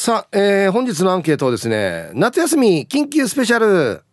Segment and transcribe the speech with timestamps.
[0.00, 4.04] さあ、えー、本日のアンケートをですね、夏休み緊急スペシャル。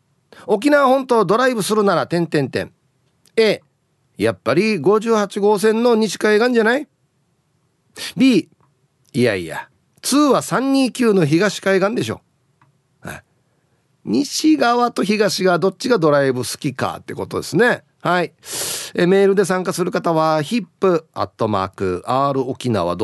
[0.47, 2.73] 沖縄本島ドライブするなら、点点点。
[3.35, 3.61] A、
[4.17, 6.87] やっぱり58号線の西海岸じゃない
[8.17, 8.49] ?B、
[9.13, 9.69] いやいや、
[10.01, 12.21] 2は329の東海岸でしょ。
[14.03, 17.83] 西側と東側どっちがドライブ好きかってことですね。
[18.01, 18.33] はい。
[18.95, 22.95] えメールで参加する方は hip.r 沖縄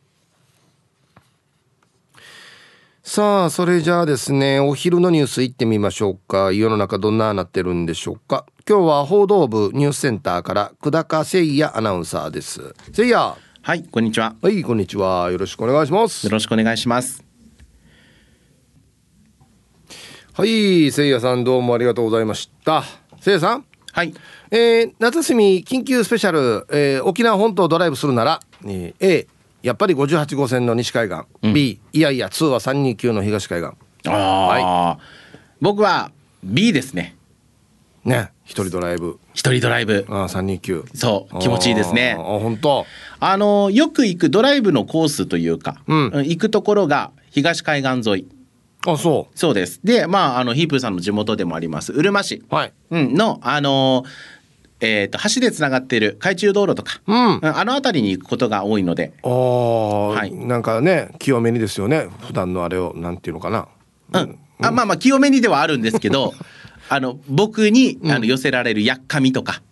[3.09, 6.53] さあ、それじゃあですね、お昼のニュース行ってみましょうか。
[6.53, 8.45] 世の中どんななってるんでしょうか。
[8.69, 12.61] 今日は報道部ニュースセンターから久高誠也アナウンサーです。
[12.89, 13.35] 誠也。
[13.63, 14.37] はい、こんにちは。
[14.43, 15.31] はい、こんにちは。
[15.31, 16.27] よろしくお願いします。
[16.27, 17.25] よろしくお願いします。
[20.35, 22.85] はい、せいやさんどうもありがとうございました。
[23.23, 23.65] せいやさん。
[23.91, 24.13] はい。
[24.51, 29.29] えー、夏休み緊急スペシャル、えー、沖縄本島ドライブするなら、えー、A
[29.63, 33.73] やっぱり58号線の西海岸、うん、B いやいや2は329の東海岸。
[34.09, 34.99] ああ、はい、
[35.61, 36.13] 僕は
[36.45, 37.17] B ですね。
[38.05, 39.19] ね一人ドライブ。
[39.35, 40.07] 一人ドライブ。
[40.09, 42.17] ああ329そう気持ちいいですね。
[42.19, 42.87] あ本当。
[43.21, 48.29] あのよく行くドライブのコースというか、うん、行くところが東海岸沿い。
[48.87, 49.39] あそう。
[49.39, 49.81] そうです。
[49.83, 52.43] でまああのヒープーさんの地元でもありますうるま市。
[52.91, 54.05] の、あの
[54.81, 59.13] えーと、橋でつながっている海中道路とか、うん、あの辺りに行くことが多いので。
[59.25, 62.09] あ、はい、なんかね清めにですよね。
[62.21, 63.67] 普段のあれをなんていうのかな、
[64.13, 66.33] うん、うん、あまあまあ清めにではあるんですけど
[66.89, 69.63] あの僕にあの寄せられるやっかみとか、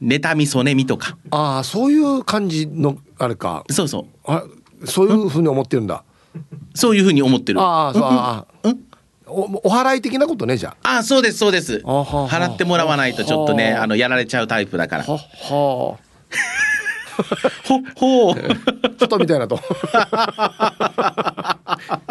[0.00, 1.16] 妬みそねみとか。
[1.30, 3.64] ああそういう感じのあれか。
[3.70, 4.04] そうそう。
[4.24, 4.44] あ
[4.84, 6.04] そういうふうに思ってるんだ、
[6.74, 7.60] そういうふうに思ってる。
[7.60, 8.91] ああそうああ、うん
[9.32, 10.98] おお払い的なことねじゃあ。
[10.98, 11.82] あそうですそうです。
[11.84, 13.86] 払ってもらわないとちょっとねあ。
[13.86, 15.04] のやられちゃうタイプだから。
[15.04, 15.98] はは
[17.64, 18.34] ほほう。
[18.98, 19.60] 鳩みたいなと。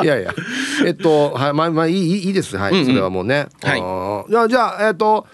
[0.04, 0.34] いやいや。
[0.86, 2.58] えっとはいまあまあいいいいです。
[2.58, 3.48] はい、うんうん、それはもうね。
[3.62, 3.84] はい。
[4.30, 5.26] じゃあじゃあえっと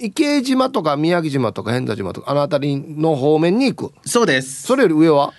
[0.00, 3.94] 池島とか宮城島とか変田島とかあの辺りの方面に行く。
[4.08, 4.62] そうです。
[4.62, 5.32] それより上は？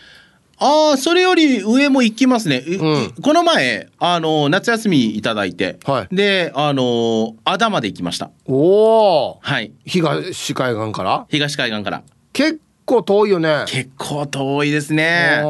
[0.57, 8.31] ああそれより上も行きますね、うん、この前あの夏休みいただいて、はい、であのあだまで行きました。
[8.45, 9.73] おおはい。
[9.85, 11.25] 東海岸から？
[11.29, 12.03] 東海岸から。
[12.31, 13.65] 結構遠いよね。
[13.67, 15.41] 結構遠いですね。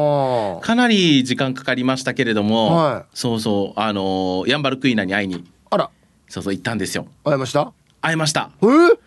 [0.62, 5.44] かなり時間かかりましたけれども、はい、そうそうあのヤンバルクイナに会いに。
[5.70, 5.90] あら。
[6.28, 7.06] そうそう行ったんですよ。
[7.22, 7.72] 会いました？
[8.00, 8.50] 会いました。
[8.62, 8.98] えー、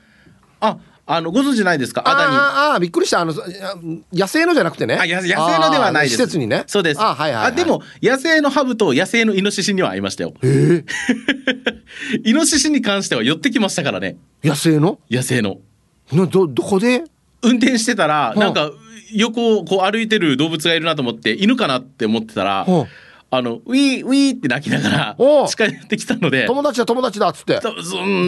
[0.61, 0.77] あ
[1.11, 2.03] あのご存知ないですか？
[2.05, 3.21] あああびっくりした。
[3.21, 3.33] あの
[4.13, 4.93] 野生のじゃなくてね。
[4.93, 6.17] あ野生のではないです。
[6.17, 6.65] 施設にね。
[6.67, 7.01] そうです。
[7.01, 10.35] あ,、はいはい、はい、あでも野生のハブと野生のイノシシには会いましたよ。
[10.43, 14.17] ええイノシシに関しては寄ってきましたからね。
[14.43, 14.99] 野生の？
[15.09, 15.57] 野生の。
[16.11, 17.03] のどどこで？
[17.41, 18.69] 運転してたら、なんか
[19.11, 22.87] 横をこう歩いてる動物がいるなと思って犬かなって思ってたら、はあ
[23.31, 26.47] あの、ウィー、ウィーって泣きながら、近寄ってきたので。
[26.47, 27.59] 友達だ、友達だっつって。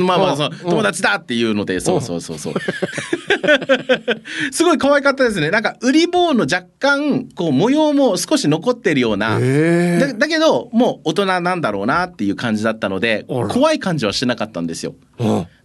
[0.06, 2.53] まあまあ、そう、友達だっていうので、そうそうそうそう。
[4.51, 5.50] すごい可愛かったですね。
[5.50, 9.40] なんか、ウリボーの若干、こう、模様も少し残ってるような。
[9.40, 14.94] だだけど、もう大人なんだろうなっていう感じだったので、怖い感じはしてなかったんですよ。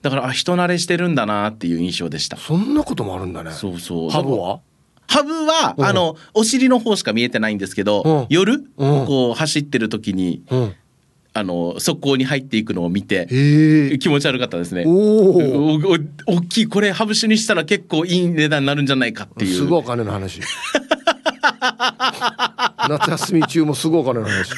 [0.03, 2.37] だから、あ、人慣れしてるんだなっていう印象でした。
[2.39, 3.51] そんなこともあるんだね。
[3.53, 4.11] そうそう。
[4.11, 4.61] ハブは？
[5.09, 10.43] ハブは、あのお尻の方しか見えてないんですけど、夜、こう走ってる時に、
[11.33, 13.27] あの速攻に入っていくのを見て
[14.01, 14.85] 気持ち悪かったですね。
[14.87, 15.39] お
[16.27, 19.55] 大きいこれハブ酒にしたら結構いい値段になるんじゃないかっていう。
[19.55, 20.41] すごいお金の話。
[22.89, 24.53] 夏休み中もすごいお金の話。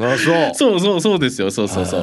[0.00, 0.54] あそう。
[0.54, 1.50] そうそうそうですよ。
[1.50, 2.00] そうそうそう。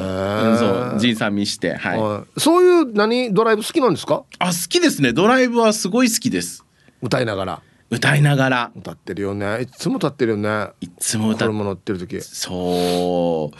[0.58, 2.40] そうじいさん見してはい。
[2.40, 4.24] そういう何ドライブ好きなんですか？
[4.38, 5.12] あ好きですね。
[5.12, 6.64] ドライブはすごい好きです
[7.02, 7.62] 歌いながら。
[7.88, 8.72] 歌いながら。
[8.76, 9.62] 歌ってるよね。
[9.62, 10.70] いつも歌ってるよね。
[10.80, 12.20] いつも歌って乗ってる時。
[12.20, 13.56] そう。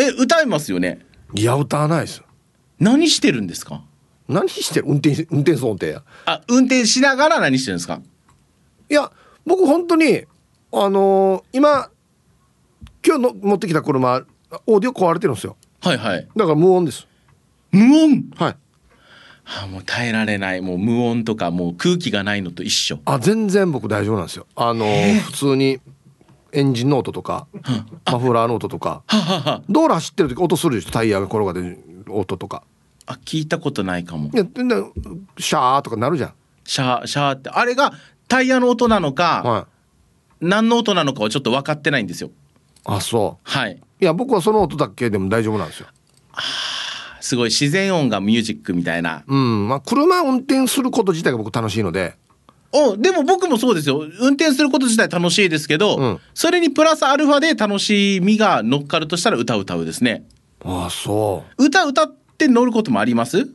[0.00, 1.06] え歌いますよね？
[1.34, 2.22] いや歌わないです
[2.78, 3.82] 何してるんですか？
[4.28, 4.86] 何してる？
[4.86, 6.02] 運転運転運転や。
[6.26, 8.00] あ運転しながら何してるんですか？
[8.90, 9.10] いや
[9.46, 10.24] 僕本当に
[10.72, 11.90] あのー、今
[13.06, 14.22] 今日の持ってきた車
[14.66, 15.56] オーディオ壊れてるんですよ。
[15.80, 16.28] はいはい。
[16.36, 17.08] だから無音です。
[17.70, 18.30] 無音？
[18.36, 18.56] はい
[19.46, 20.60] あもう耐えられない。
[20.60, 22.98] もう無音とかもう空気がないのと一緒。
[23.04, 24.46] あ全然僕大丈夫なんですよ。
[24.56, 25.80] あのー、普通に
[26.52, 27.46] エンジンの音とか
[28.10, 29.02] マフラーの音とか。
[29.68, 30.90] 道路走ってる時音するでしょ？
[30.90, 31.78] タイヤが転がってる
[32.08, 32.64] 音とか。
[33.06, 34.30] あ聞いたことないかも。
[34.34, 36.32] いやシャーとかなるじゃん。
[36.64, 37.50] シャーシャーって。
[37.50, 37.92] あれが
[38.26, 39.66] タイヤの音なのか、は
[40.40, 42.30] い、何の音なのかはちょっと分かってないんですよ。
[42.84, 43.48] あそう。
[43.48, 43.80] はい。
[44.00, 45.86] いや僕はその音だけでも大丈夫なんですよ。
[46.32, 46.40] あ
[47.26, 49.24] すごい自然音がミュージックみたいな。
[49.26, 49.68] うん。
[49.68, 52.14] まあ車運転すること自体が僕楽しいので。
[52.72, 54.04] おでも僕もそうですよ。
[54.20, 60.24] 運転すること自体楽しいですけど、うん、それにプラスアルファで楽しみが乗っかるとしたら歌歌うですね。
[60.64, 61.64] ああそう。
[61.64, 63.48] 歌歌って乗ることもあります？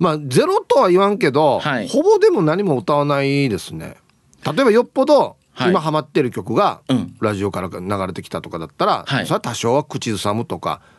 [0.00, 3.96] まあゼロとは言わんけど、はい、ほぼでも何も歌わないですね。
[4.44, 6.80] 例えばよっぽど今ハマってる曲が
[7.20, 10.80] ラジオから流れてきたとかだったら、はい、それは多少は口ずさむとか「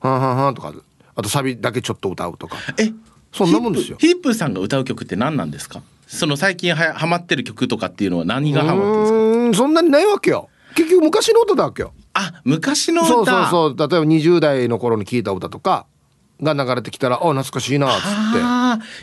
[0.00, 0.72] はんはんはん」とか
[1.16, 2.56] あとサビだけちょっと歌うとか。
[2.78, 2.92] え
[3.30, 3.98] そんなもんですよ。
[4.00, 5.82] ヒップさんが歌う曲って何なんですか？
[6.06, 9.18] その最近はハマってる曲とかっていうのは何がハマってるんですか？
[9.18, 10.48] うんそんなにないわけよ。
[10.74, 11.92] 結局昔の歌だわけよ。
[12.14, 13.08] あ昔の歌。
[13.08, 13.76] そうそうそう。
[13.76, 15.84] 例えば20代の頃に聴いた歌とか
[16.40, 18.04] が流れてきたらあ懐かしいなっつっ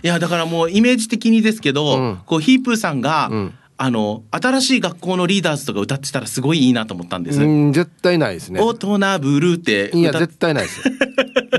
[0.01, 0.07] て。
[0.07, 7.41] いやだからもうイメージ的にですけど、うん、こうヒープーさんが、うんあの新しい学校のリーダーズとか歌ってたらすごいいいなと思ったんです。
[7.41, 8.61] うん絶対ないですね。
[8.61, 10.81] 大人ブルーっていや絶対ないです。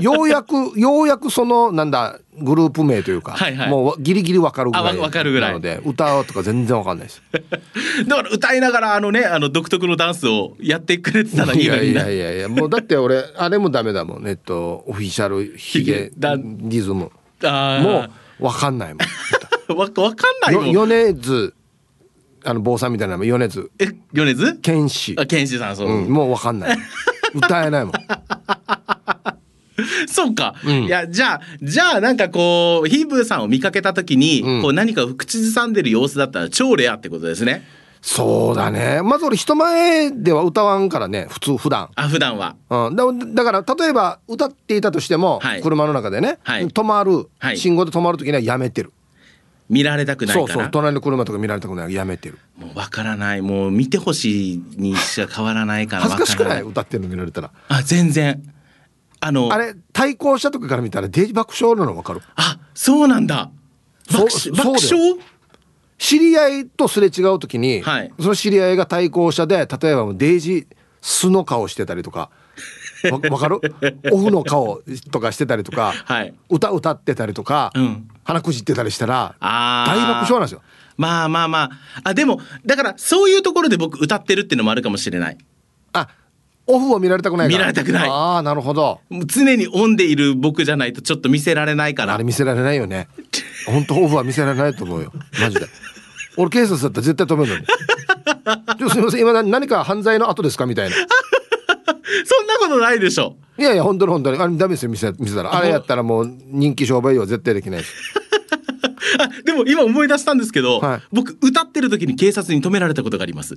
[0.01, 7.21] ようやく ようやくそのなんだグループ名というか、はいはい、もうギリギリわかるぐらいわかるぐらいなので歌とか全然わかんないです。
[8.07, 17.11] だから歌いながらあのねあの独特のダンスをやってくれてたらいいのにいやいやいやもうだって俺あれもダメだもんえっとオフィシャルヒゲリズムも
[18.39, 18.97] うわかんないもん。
[19.77, 20.71] わわかんないもん。
[20.71, 21.53] 米津
[22.47, 23.69] あの坊さんみたいな米津。
[23.77, 24.57] え米津？
[24.61, 25.15] 剣士。
[25.19, 26.77] あ剣士さんそう、うん、もうわかんない。
[27.35, 27.93] 歌えないもん。
[30.07, 37.63] そうか、うん、いやじゃあじゃあなんかこうヒーブーさんを見かけた時に、うん、こう何か口ずさんでる様子だったら超レアってことですね。
[38.01, 39.01] そうだね。
[39.03, 41.89] まず俺人前では歌わんからね普通普段。
[41.95, 43.03] あ普段は、うん、だ
[43.43, 48.93] だから例えば歌っていたとしても、はい、車の中でね、はい、止まる、はい、信号で止まる時にはやめてる
[49.69, 50.47] 見られたくないから。
[50.47, 50.71] そうそう。
[50.71, 51.93] 隣の車とか見られたくない。
[51.93, 52.39] やめてる。
[52.57, 53.41] もうわからない。
[53.41, 56.61] もう見てほしいにしか変わらないから恥ずかしくない？
[56.61, 57.51] 歌ってるの見られたら。
[57.67, 58.41] あ全然。
[59.19, 62.21] あのあれ対向車とかから見たらデージ爆笑なの分かる？
[62.35, 63.49] あそうなんだ。
[64.11, 65.19] 爆爆笑？
[65.97, 70.67] 知り合いとすれ違う時に、はい、その知り合いが対向車で例えばデイジー
[71.01, 72.29] 素の顔してたりとか
[73.29, 73.59] わかる？
[74.11, 80.61] オフの顔とかしてたりとか、はい、歌歌ってたりとか、うん、鼻くじってたりしたら大爆笑なんですよ。
[80.97, 81.71] まあまあまあ。
[82.03, 85.37] あでもだからそういうところで僕歌ってるっていうのもあるかもしれない。
[85.93, 86.09] あ
[86.65, 88.09] オフを見られたくない見られたくない。
[88.09, 88.99] ああなるほど。
[89.27, 92.15] 常にオンでいる僕じゃないとちょっと見せられないから。
[92.15, 93.07] あれ見せられないよね。
[93.67, 95.13] 本当オフは見せられないと思うよ。
[95.39, 95.67] マジで。
[96.35, 97.65] 俺警察だったら絶対止めるのに。
[98.77, 99.21] ちょすみません。
[99.21, 100.65] 今何か犯罪の後ですか？
[100.65, 100.95] みたいな
[102.25, 103.35] そんなことないでしょ。
[103.57, 104.37] いやいや本当に本当に。
[104.37, 105.55] あれダメですよ見せ見せたら。
[105.55, 107.93] あれやったらもう人気商売用は絶対できないです。
[109.19, 113.55] あでも今思い出したんですけど、はい、僕歌ってる時に警察に止められたことがあります。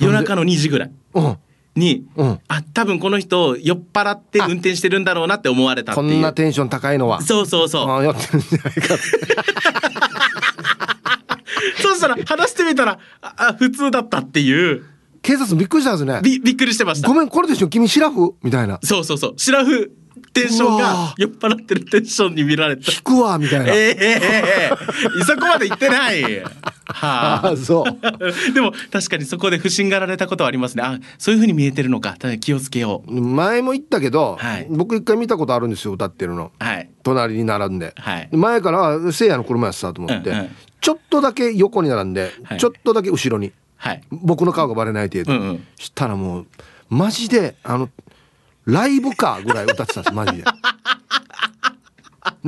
[0.00, 0.90] 夜中の2時ぐらい。
[1.76, 7.22] に、うん、あ多分この人酔っ払って運転してるんだろうなって思われたってこんなテンション高いのは。
[7.22, 7.90] そうそうそう。
[7.90, 8.96] あ酔ってるんじゃないか
[11.80, 14.84] そうしたら話してみたらあ普通だったっていう
[15.22, 16.20] 警察びっくりしたんですね。
[16.22, 17.08] びびっくりしてました。
[17.08, 18.34] ごめんこれでしょ君シラフ？
[18.42, 18.78] みたいな。
[18.82, 19.34] そうそうそう。
[19.36, 19.92] シラフ
[20.32, 22.92] テンションが酔っ払ってるテンションに見られた。
[22.92, 23.66] 引くわみたいな。
[23.72, 24.20] えええ
[25.20, 26.42] えそこまで言ってない。
[26.86, 27.56] はあ。
[27.56, 27.84] そう。
[28.52, 30.82] でも確かにそこで不審がられたことはありますね。
[30.82, 32.16] あそういうふうに見えてるのか。
[32.18, 33.20] ただ気をつけよう。
[33.20, 46.46] 前も言ったけど、はい、僕一回見たことあるんですよ歌ってるの、はい、隣に並んで、はい、前からせいやの車やってたと思って、うんうん、ちょっとだけ横に並んで、はい、ちょっとだけ後ろにはい、僕の顔がバレない程度、うんうん、したらもう
[46.90, 47.88] マジであの
[48.64, 50.44] ライブカーぐらい歌ってたんですマジで。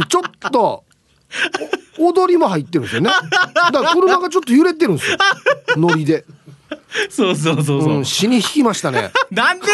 [0.08, 0.84] ちょっと
[1.99, 3.10] 踊りも入ってるんですよね。
[3.10, 5.16] だから車がちょっと揺れてるんですよ。
[5.76, 6.25] ノリで
[7.10, 9.10] そうそうそうそう、うん、死に引きましたね。
[9.30, 9.72] なんでよ。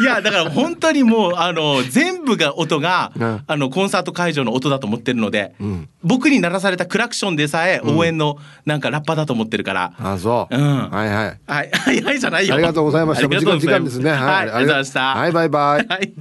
[0.00, 11.40] いやだから本当にもうあの全部が音が、うん、あのコンサート会場の音だと思ってるので、うん、僕に鳴らされたクラクションでさえ応援のなんかラッパだと思ってるから、あそう、うん、はいはい。
[11.46, 11.70] はい。
[11.72, 12.54] はいはいじゃないよ。
[12.54, 13.28] ありがとうございました。
[13.28, 14.10] 時間時間ですね。
[14.10, 15.14] はい、ありがとうございました。
[15.14, 16.12] はいバイバイ、はい。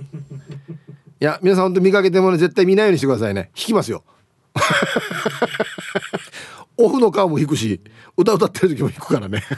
[1.21, 3.51] いや皆さん本当見かけてもね絶対見ないようにしてくださいね。
[3.55, 4.03] 弾きますよ
[6.83, 7.81] オフの顔も弾くし
[8.17, 9.43] 歌歌ってる時も弾くからね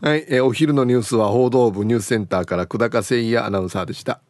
[0.00, 4.20] はい、えー、お昼のニュースは報道部ニュースセンターから久高誠也アナウンサーでした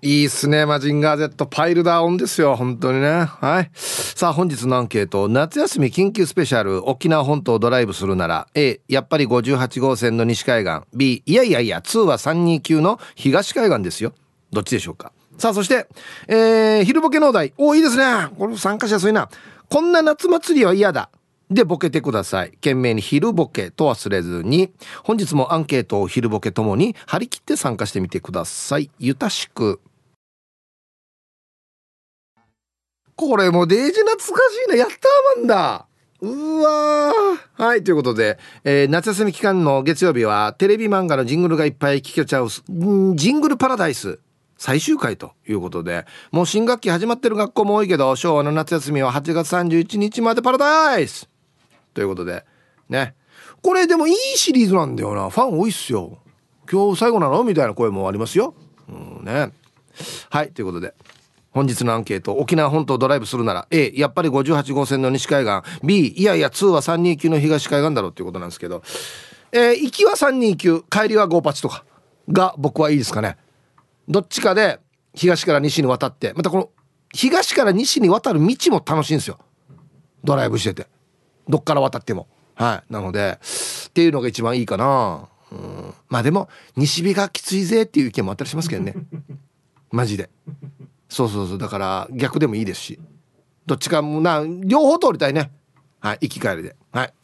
[0.00, 0.64] いいっすね。
[0.64, 2.54] マジンガー Z パイルダウンですよ。
[2.54, 3.24] 本当にね。
[3.24, 3.70] はい。
[3.74, 5.28] さあ、本日のアンケート。
[5.28, 6.88] 夏休み緊急スペシャル。
[6.88, 10.82] 沖縄本島をドライブするなら、A、やっぱり58号線の西海岸。
[10.94, 14.12] B、いやいやいや、2は329の東海岸ですよ。
[14.52, 15.10] どっちでしょうか？
[15.38, 15.86] さあ、そして、
[16.26, 17.52] えー、昼ボケ農大。
[17.58, 18.26] おいいですね。
[18.36, 19.28] これ参加しやすいな。
[19.70, 21.10] こんな夏祭りは嫌だ。
[21.48, 22.50] で、ボケてください。
[22.50, 24.72] 懸命に昼ボケと忘れずに、
[25.04, 28.90] 本日もアンケートを昼ボケともに張り切って参加してみてください。
[28.98, 29.80] ゆたしく。
[33.14, 34.76] これもデージ懐かしいな。
[34.76, 35.86] やったーマンだ。
[36.20, 37.62] うわー。
[37.62, 37.84] はい。
[37.84, 42.48] ということで、えー、夏休み期間の月曜日は、テレビ漫画のジングルがいっぱい聞けちゃう、
[43.16, 44.18] ジングルパラダイス。
[44.58, 51.28] 最終回ということで、もう新学期始まってる学校も多いけど、昭和の夏休みは8月31日までパラダイス
[51.94, 52.44] ということで、
[52.88, 53.14] ね。
[53.62, 55.30] これでもいいシリーズなんだよな。
[55.30, 56.18] ファン多いっすよ。
[56.70, 57.44] 今日最後なの？
[57.44, 58.54] みたいな声もありますよ。
[58.88, 59.52] うんね。
[60.30, 60.50] はい。
[60.50, 60.94] ということで。
[61.50, 68.82] 本日のアンケート沖縄本島ドライブするなら A やっぱり58号線の西海岸 B いやいや2は329の東海岸だろうっていうことなんですけど、
[69.50, 71.84] えー、行きは329帰りは58とか
[72.30, 73.38] が僕はいいですかね
[74.08, 74.80] どっちかで
[75.14, 76.70] 東から西に渡ってまたこの
[77.12, 79.38] 東から西に渡る道も楽しいんですよ。
[80.24, 80.86] ドライブしてて。
[81.48, 82.26] どっから渡っても。
[82.54, 82.92] はい。
[82.92, 83.38] なので
[83.88, 85.28] っていうのが一番いいかな。
[85.50, 85.94] うん。
[86.08, 88.94] まあでも西日がきついぜっていう意見もあったりしますけどね。
[89.90, 90.28] マジで。
[91.08, 91.58] そうそうそう。
[91.58, 92.98] だから逆でもいいですし。
[93.64, 95.50] どっちかもな両方通りたいね。
[96.00, 96.18] はい。
[96.22, 96.76] 行き帰りで。
[96.92, 97.14] はい。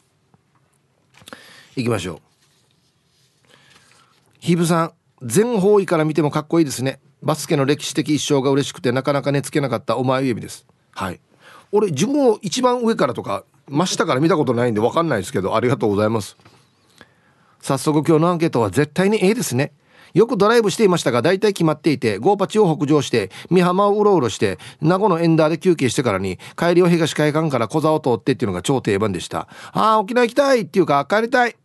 [1.75, 2.19] 行きましょう。
[4.39, 6.99] ヒブさん全方位から見てもかっこいいですね。
[7.21, 10.65] バスケの歴史的一生が嬉しくてなかなか寝つけなかったお前指です。
[10.91, 11.19] はい。
[11.71, 16.37] 俺自分を一番上からとか真下から見たことないんで分かんないですけどありがとうございます。
[17.61, 19.71] 早速今日のアンケートは絶対に A ですね。
[20.13, 29.47] よくドライブしていましたが大体決まっていてゴーパチを北上して美浜をうろうろして名護のエンダーで休憩してからに帰りを東海岸から小座を通ってっていうのが超定番でした。
[29.73, 31.55] ああ沖縄行きたいっていうか帰りたい。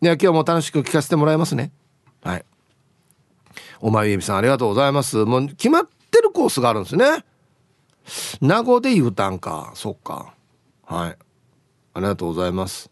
[0.00, 1.72] では今日も楽しく聞かせてもらいますね。
[2.22, 2.44] はい。
[3.80, 5.24] お前ゆみさんありがとうございます。
[5.24, 7.24] もう決まってるコースがあるんですね。
[8.40, 9.72] 名護で U ターンか。
[9.74, 10.34] そっか。
[10.84, 11.16] はい。
[11.94, 12.90] ありがとうございます。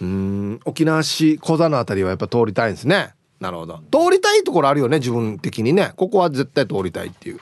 [0.00, 0.60] うん。
[0.64, 3.14] 沖縄市小座のあたりはやっぱ通りたいんですね。
[3.40, 3.78] なるほど。
[3.90, 5.92] 通りたいところあるよね自分的にね。
[5.96, 7.40] ここは絶対通りたいっていう。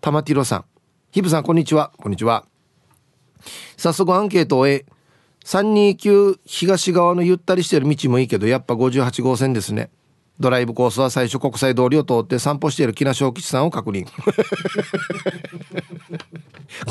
[0.00, 0.64] 玉ティロさん。
[1.10, 1.92] ヒブさんこんにちは。
[1.96, 2.44] こんにちは。
[3.76, 4.86] 早速アンケートを終え
[5.44, 9.90] 329東側のゆったりしてる道もいいけどやっぱ58号線ですね。
[10.40, 14.06] ドライブコースは最初国際通りを通って散歩している木梨小吉さんを確認。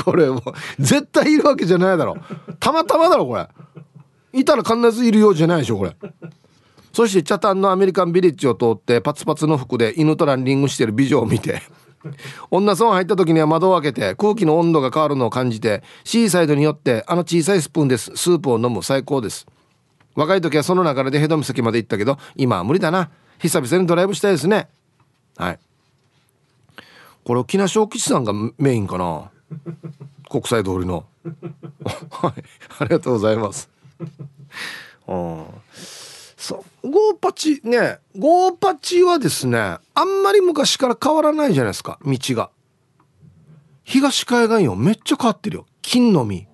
[0.06, 0.42] これもう
[0.80, 2.18] 絶対いるわけじゃないだろ。
[2.60, 3.48] たまたまだろこれ。
[4.34, 5.96] いたら必ずいるようじゃないでしょこれ。
[6.94, 11.62] そしてチャタンのアメリカンビレッジを通ってパツパツの服で犬とランニングしてる美女を見て。
[12.50, 18.12] 女村入った時には窓を開けて空気の温度が変わるのを感じてシーサイドによってあの小さいスプーンです。
[18.16, 18.84] スープを飲む。
[18.84, 19.46] 最高です。
[20.16, 23.10] 若い時はその流れでヘド岬まで行ったけど今は無理だな。
[23.42, 24.70] 久々にドライブしたいですね。
[25.36, 25.60] はい。
[27.24, 29.32] これ沖縄小吉さんがメインかな？
[30.30, 31.06] 国際通りの。
[32.12, 32.44] はい。
[32.80, 33.70] ありがとうございます。
[35.08, 35.46] うん
[36.38, 38.00] そうゴーパチね。
[38.18, 42.00] ゴーパチはですねあんまり昔から変わらないじゃないですか。
[42.04, 42.50] 道が。
[43.84, 44.76] 東海岸よ。
[44.76, 45.66] めっちゃ変わってるよ。
[45.82, 46.48] 金の実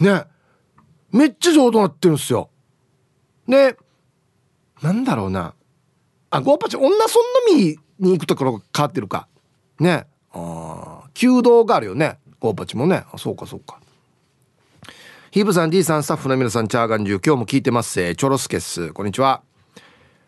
[0.00, 0.24] ね。
[1.10, 2.50] めっちゃ上手なってるんですよ。
[3.48, 3.76] で
[4.82, 5.54] なんだろうな。
[6.30, 7.06] あゴーパチ女村の
[7.56, 9.28] 実に行くところが変わってるか。
[9.80, 10.06] ね。
[10.32, 12.18] あ弓道があるよね。
[12.38, 13.04] ゴーパチもね。
[13.12, 13.80] あそうかそうか。
[15.30, 18.14] ヒブさん D さんスタッフの皆さんチャーガンジュ今日も聞いてます。
[18.14, 18.92] チョロスケッス。
[18.92, 19.42] こんにちは。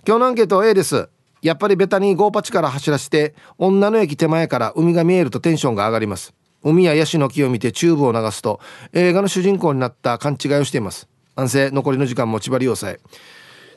[0.06, 1.08] 今日のアンケートは A です。
[1.42, 6.32] やっぱりベタにゴーパチから走らせて女の駅手前から海が見えるとテンションが上がります。
[6.62, 8.60] 海やヤシの木を見てチューブを流すと
[8.92, 11.08] 映画の主人公になった勘違いをしています。
[11.34, 13.00] 安静残りの時間も千葉利用さえ。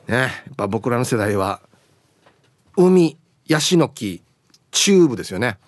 [0.08, 0.16] ね。
[0.16, 1.60] やっぱ僕らの世代は
[2.76, 4.22] 海ヤシの木
[4.70, 5.58] チューブですよね。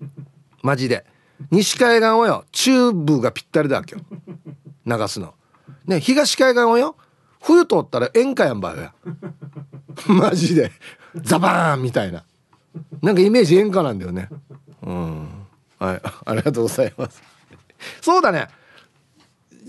[0.62, 1.04] マジで。
[1.50, 4.02] 西海岸はよチューブがぴったりだわけよ。
[4.86, 5.34] 流すの。
[5.86, 6.96] ね東海岸はよ
[7.42, 8.94] 冬通ったら演歌やんばよや。
[10.06, 10.72] マジで。
[11.16, 12.24] ザバーンみたいな。
[13.02, 14.28] なんかイメージ演歌なんだよね。
[14.82, 15.28] うん。
[15.78, 16.02] はい。
[16.26, 17.22] ありがとうございます。
[18.00, 18.48] そうだね。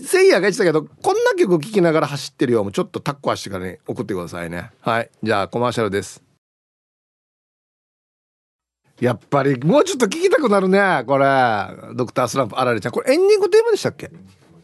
[0.04, 4.70] せいやが言ってたけどこんな曲聴きながら走ってるよもうちょっとタッコはしてからね送ってくださいね。
[4.80, 5.10] はい。
[5.22, 6.22] じゃあコマーシャルです
[9.00, 11.26] やっぱりもうちょっと聞きたくなるねこれ。
[11.94, 12.92] ドクタースランプあられちゃん。
[12.92, 14.10] これエンディングテーマでしたっけ？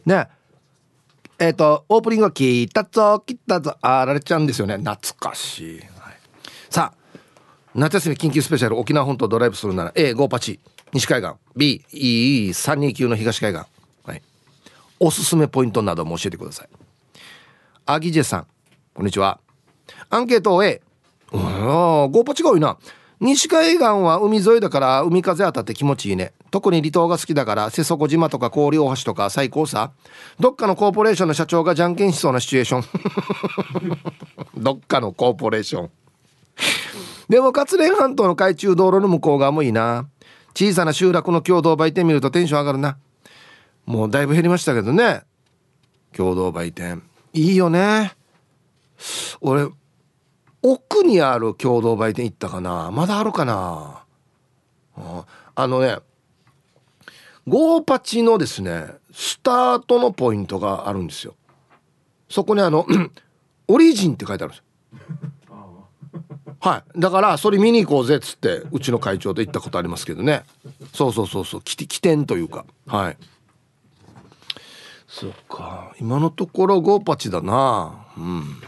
[0.05, 0.27] ね。
[1.39, 4.77] えっ、ー、とオープニングは「聞いたぞ聞いたぞあられちゃん」ですよね。
[4.77, 6.17] 懐かしい、はい、
[6.69, 7.19] さあ
[7.75, 10.59] 夏休み緊急スペシャル沖縄本島ドライブするなら A ゴーパチ
[10.93, 11.31] 西海岸。
[11.57, 13.65] BE329 の東海岸、
[14.05, 14.21] はい、
[14.99, 16.69] おすすめポイントなども教えてください。
[17.85, 18.47] アギジェさん
[18.93, 19.39] こんにちは。
[20.09, 20.81] アンケートを A
[21.31, 22.77] おゴーパチが多いな。
[23.23, 26.33] 西海岸は海沿いだから海風当たって気持ちいいね。
[26.51, 29.93] 特に離島が好きだから瀬底島とか氷大橋とか最高さ。
[30.41, 34.01] どっかのコーポレーションの社長がじゃんけんしそうなシチュエーション。
[34.61, 35.89] どっかのコーポレーション。
[37.29, 40.05] でも勝連半島の海中道路の向こう側もいいな。
[40.53, 42.97] 小さな集落の共同売店見るとテンション上がるな。
[43.85, 45.21] もうだいぶ減りましたけどね。
[46.11, 47.01] 共同売店。
[47.31, 48.11] いいよね。
[49.39, 49.67] 俺
[50.63, 52.89] 奥にある共同売店行ったかな？
[52.91, 54.03] まだあるかな？
[55.55, 55.97] あのね
[57.47, 61.35] ゴーパチのですねスタートのポイントがあるんですよ。
[62.29, 62.87] そこにあの
[63.67, 64.63] オリジンって書いてあるんです
[66.59, 66.99] はい。
[66.99, 70.43] だからそれ見に行こうぜっつってうちの会長と行ったことありますけどね。
[70.93, 71.61] そうそうそうそう。
[71.61, 72.65] 起点というか。
[72.87, 73.17] はい。
[75.07, 75.93] そっか。
[75.99, 78.05] 今のところゴーパチだな。
[78.17, 78.61] うん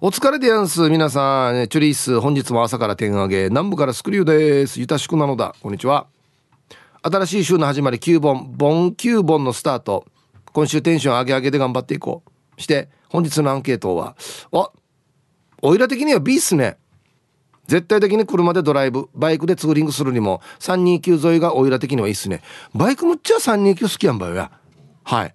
[0.00, 0.88] お疲れでやんす。
[0.90, 4.78] 皆さん、チュリース、本日も朝から点上げ、南部からスクリューです。
[4.78, 5.56] ゆたしくなのだ。
[5.60, 6.06] こんにちは。
[7.02, 10.06] 新しい週の始まり9本、ボン9本のスタート。
[10.52, 12.22] 今週テンション上げ上げで頑張っていこ
[12.56, 12.62] う。
[12.62, 14.16] して、本日のアンケートは、
[14.52, 14.70] あ、
[15.62, 16.76] おいら的には B っすね。
[17.66, 22.42] 絶対的に車でドライブ、バイクでツーリングするにも、329沿いがおいら的にはいいっすね。
[22.72, 24.52] バイクむっちゃ329好きやんばよや。
[25.02, 25.34] はい。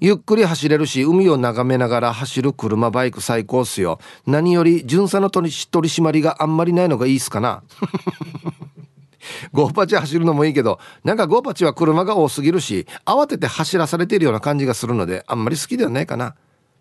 [0.00, 3.98] ゆっくり走れるし海を眺めながら走る車バイク最高っすよ。
[4.26, 7.62] 何より巡査の取り締まりがあんまりないのがいいっすかな。
[9.52, 16.34] ゴーパチ走るのもいいけどなんかゴーパチは車が多すぎるし慌てて走らされているような感じがするのであんまり好きではないかな。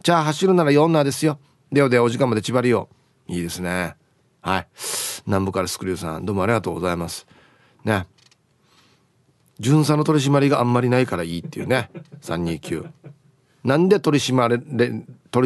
[0.03, 1.39] じゃあ走るなら4ナーですよ。
[1.71, 2.89] ではではお時間まで縛りよ
[3.27, 3.31] う。
[3.31, 3.95] いいですね。
[4.41, 4.67] はい。
[5.25, 7.25] 南部からスクリューさんどうもありがとうございます。
[7.83, 8.05] ね。
[9.59, 11.89] 巡査の取り締まりがあんまりないからいいっていうね。
[12.21, 12.89] 329
[13.63, 14.69] なんで取り締まれ取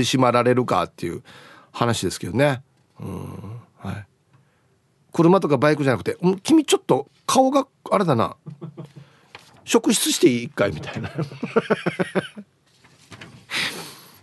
[0.04, 1.24] り締まられるかっていう
[1.72, 2.62] 話ですけどね。
[3.00, 3.62] うん。
[3.78, 4.06] はい。
[5.14, 8.36] 車とかバイクじゃなくて「君ちょっと顔があれだな。
[9.64, 11.10] 職質していい一回」みたいな。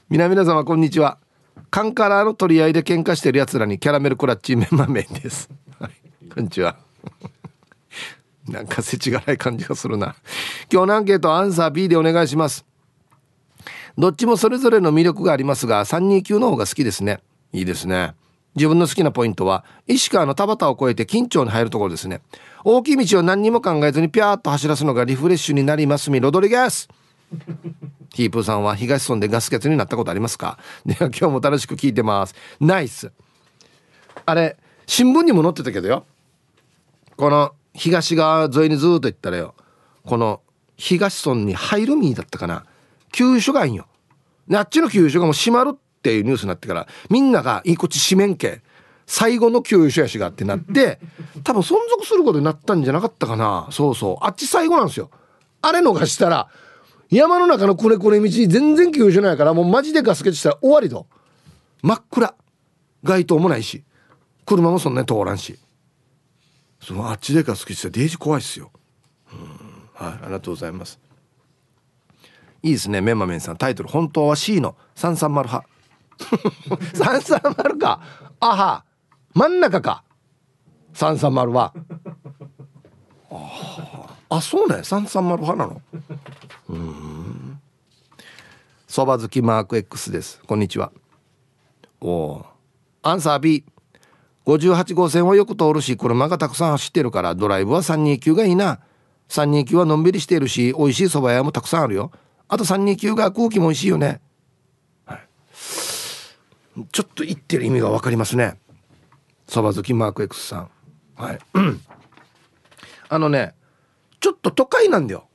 [0.09, 1.19] 皆皆様こんにちは。
[1.71, 6.77] カンカラーの取り合いで喧嘩してるやつらにキャラメルクラッチメンマメンです、はい、こんにちは。
[8.49, 10.15] なんか世知辛い感じがするな。
[10.73, 12.65] 今日のアンケートアンサー B でお願いします。
[13.99, 17.21] どっちもそれぞれの魅力がありますが、329の方が好きですね。
[17.53, 18.15] いいですね。
[18.55, 22.21] 自分の好きなポイントは、石川の田畑を越えて緊張に入るところですね。
[22.65, 26.89] 大きい道を何にも考えずにピャーッと走らすのがリフレッシュになりますみ、ロドリゲス
[28.15, 30.59] ヒープーさんは東村でガス欠になったことありますか？
[30.87, 32.35] では今日も楽しく聞いてます。
[32.61, 33.13] ナイス。
[34.25, 34.57] あれ、
[34.87, 36.05] 新聞にも載ってたけどよ。
[37.17, 39.55] この東側沿いにずっと行ったらよ
[40.05, 40.41] この
[40.77, 42.65] 東村に入るみだったかな。
[43.13, 43.87] 急所がいいよ。
[44.53, 48.63] あっちの急所がもう閉まるっていうニュースになってからみんなが「いいこっち閉めんけ」
[49.07, 50.99] 最後の急所やしがってなって
[51.45, 53.69] 多分存続することになったんじゃなかったかな。
[53.71, 54.17] そうそう。
[54.25, 55.11] あっち最後なんですよ。
[55.63, 56.49] あれ逃したら
[57.11, 61.07] 山の中のこれこれ道全然急所ないからもうマジでガスケチしたら終わりと。
[61.83, 62.35] 真っ暗。
[63.03, 63.85] 街灯もないし。
[64.45, 65.59] 車もそんなに通らんし。
[66.87, 68.71] そのあっちでか好きってデージ怖いっすよ、
[69.93, 71.01] はいありがとうございます。
[72.63, 73.57] いいですねメンマメンさん。
[73.57, 75.65] タイトル本当は C の330派。
[76.95, 78.01] 330か。
[78.39, 78.85] あは。
[79.35, 80.05] 真ん中か。
[80.95, 81.75] 330は。
[84.29, 85.83] あそうね330派なの。
[86.69, 87.61] うん。
[88.87, 90.41] そば好きマーク X です。
[90.47, 90.93] こんにちは。
[92.01, 92.47] おお
[93.03, 93.65] アンサー B
[94.47, 98.79] 58号線はよく通るし車がたくさん走ってるからドライブは329がいいな。
[99.29, 102.13] 329はのんびりしているし美味しい蕎麦屋もたくさんあるよ。
[102.47, 104.21] あと329が空気も美味しいよね、
[105.05, 105.21] はい、
[106.93, 108.57] ちょっと言ってる意味が分かりますね。
[109.49, 110.71] そば好きマーク X さん。
[111.17, 111.39] はい。
[113.09, 113.55] あのね
[114.21, 115.27] ちょっと都会なんだよ。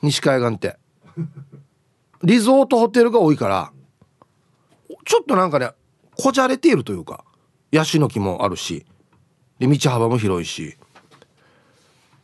[0.00, 0.78] 西海岸って。
[2.22, 3.72] リゾートホテルが多いから
[5.04, 5.70] ちょっとなんかね
[6.16, 7.26] こじゃれているというか。
[7.70, 8.86] ヤシの木もあるし
[9.58, 10.76] で道幅も広いし。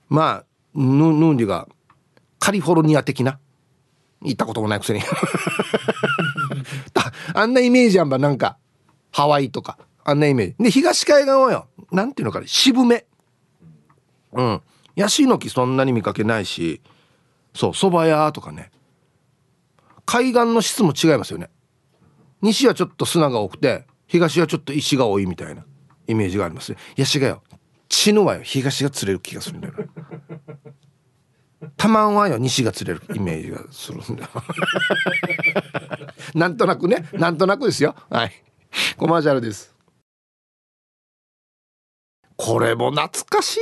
[0.08, 1.68] まあヌヌンリが
[2.38, 3.38] カリフォルニア的な？
[4.22, 5.00] 行ったこともないくせに。
[7.34, 8.56] あんなイメージあんばなんか
[9.10, 9.78] ハワイとか。
[10.04, 10.54] あんなイメージ。
[10.64, 13.06] で東海岸はよなんていうのかね渋め。
[14.32, 14.62] うん。
[14.96, 16.80] ヤシの木そんなに見かけないし
[17.54, 18.70] そう蕎麦屋とかね。
[20.06, 21.50] 海岸の質も違いますよね。
[22.42, 25.64] 西はちょっと砂が多くて東はちょっと石が多いみたいな
[26.06, 26.72] イメージがあります。
[26.72, 27.42] ねヤシがよ。
[27.88, 28.42] 血のはよ。
[28.42, 31.68] 東が釣れる気がするんだよな。
[31.76, 34.30] たまんはよ西が釣れるイメージがするんだよ。
[36.34, 37.08] なんとなくね。
[37.12, 37.94] なんとなくですよ。
[38.10, 38.32] はい。
[38.96, 39.74] コマーシャルです。
[42.36, 43.60] これも懐かしい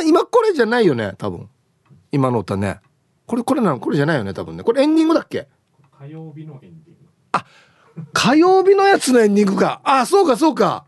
[0.00, 0.06] な。
[0.06, 1.14] 今これじゃないよね。
[1.18, 1.48] 多分。
[2.12, 2.80] 今の歌ね。
[3.26, 4.34] これこれなのこれじゃないよね。
[4.34, 4.62] 多分ね。
[4.62, 5.48] これエンディングだっけ？
[5.98, 7.08] 火曜日のエンディング。
[7.32, 7.44] あ
[8.12, 9.80] 火曜日のやつのエンディングか。
[9.84, 10.84] あそうかそうか。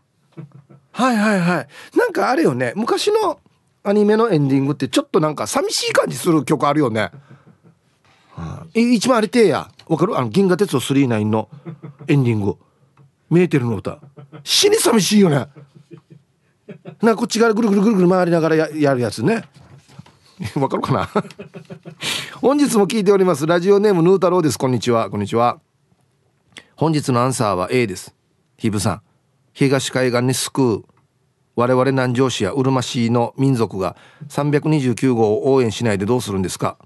[0.91, 1.97] はいはいはい。
[1.97, 2.73] なんかあれよね。
[2.75, 3.39] 昔の
[3.83, 7.11] アニメのエンディングってちょっとなんか寂しい感じする曲あるよね、
[8.31, 9.69] はあ、一番あれてや。
[9.87, 10.17] わかる？
[10.17, 11.49] あの銀河鉄道999の
[12.07, 12.55] エンディング。
[13.29, 13.99] メーテルの歌。
[14.43, 15.47] 死に寂しいよね。
[17.01, 19.43] なんかこっち側ぐるぐるぐるぐる回りながらややるやつね。
[20.55, 21.09] わかるかな？
[22.41, 23.45] 本日も聞いております。
[23.47, 24.57] ラジオネームヌー太郎です。
[24.57, 25.09] こんにちは。
[25.09, 25.59] こんにちは
[26.75, 28.15] 本日のアンサーは A です。
[28.57, 29.01] ヒブさん。
[29.53, 30.85] 東海岸に救う。
[31.55, 33.95] 我々南城市やうるま市の民族が
[34.29, 36.79] 329号を応援しないでどうするんですか。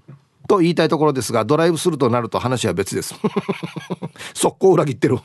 [0.46, 3.14] と言いたいところですがドライブするとなると話は別です。
[4.34, 5.16] 速攻裏切ってる。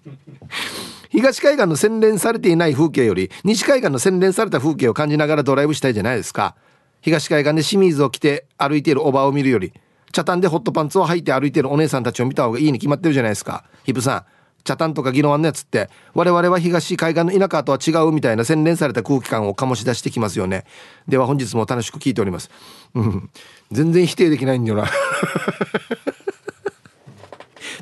[1.12, 6.56] 東海岸の洗練されていない風景より西海岸の洗練された風景を感じながらドライブしたいじゃないですか。
[7.02, 9.74] 東海岸で清水を着て歩いているおばを見るより
[10.14, 13.64] 茶炭でホットパンツを履いて歩いてるお姉さんたちを見た方がいいに決まってるじゃないですか。
[13.84, 14.24] ヒプさん
[14.62, 20.64] 茶炭とか議論あんのやつって我々は東海岸の田舎とは違うみたいな洗練された空気感を醸し出してきますよね。
[21.06, 22.48] では本日も楽しく聞いております。
[22.94, 23.28] うん。
[23.72, 24.84] 全然否定できないんだよな。
[24.88, 24.88] っ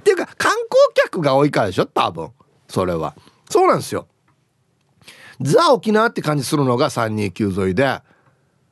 [0.03, 0.61] ていうか観光
[0.95, 2.31] 客が多いからでしょ多分。
[2.66, 3.14] それは。
[3.49, 4.09] そうなんですよ。
[5.40, 8.01] ザ沖縄って感じするのが329沿いで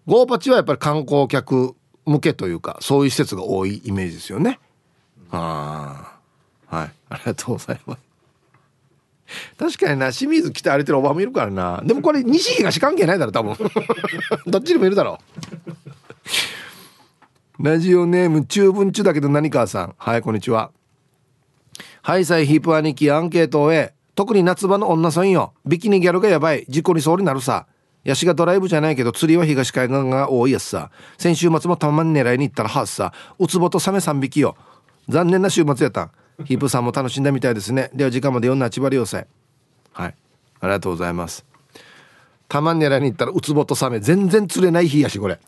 [0.07, 1.75] ゴーパチはやっぱり観光客
[2.11, 4.59] 向けというかそういう施設が多いイメージですよね。
[5.31, 6.19] あ
[6.71, 6.91] あはい。
[7.09, 8.01] ありがとうございます。
[9.57, 11.81] 確かにな清水来て歩いてるおばもいるからな。
[11.85, 13.57] でもこれ西東関係ないだろ多分。
[14.47, 15.21] どっちにもいるだろ
[17.61, 19.95] ラジオネーム中文中だけど何かさん。
[19.97, 20.73] はいこんにちは。
[22.03, 25.53] ハイサイヒープ兄貴アンケートを終え特に夏場の女さんよ。
[25.65, 26.65] ビキニギャルがやばい。
[26.69, 27.67] 事故にそうになるさ。
[28.05, 30.91] ヤシがドライブじゃないけど釣りは東海岸が多いやつさ。
[31.19, 33.13] 先週末もたまに狙いに行ったらはっさ。
[33.39, 34.57] ウツボとサメ3匹よ。
[35.09, 36.03] 残念な週末やった。
[36.05, 36.11] ん
[36.45, 37.91] ヒープさんも楽しんだみたいですね。
[37.95, 39.25] では時間まで読んだ千葉良さ
[39.93, 40.15] はい。
[40.61, 41.45] ありがとうございます。
[42.49, 44.01] たまに狙いに行ったらウツボとサメ。
[44.01, 45.39] 全然釣れない日やしこれ。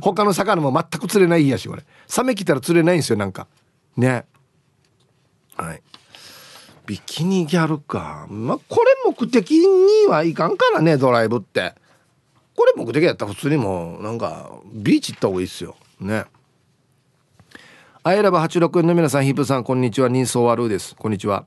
[0.00, 1.84] 他の魚も全く釣れない日やしこれ。
[2.06, 3.46] サメ来たら釣れないんですよなんか。
[3.96, 4.24] ね。
[5.56, 5.82] はい。
[6.90, 11.72] ビキニギャルかまあこれ目的にはいかんからねドライブって。
[12.56, 15.76] これ目的やったら普通にもうなんかビーチ行った方がいいっすよ。
[16.00, 16.24] ね。
[18.02, 20.08] アイラブ86円の皆さんヒップさんこんにちは。
[20.08, 20.96] 人相悪です。
[20.96, 21.46] こんにちは。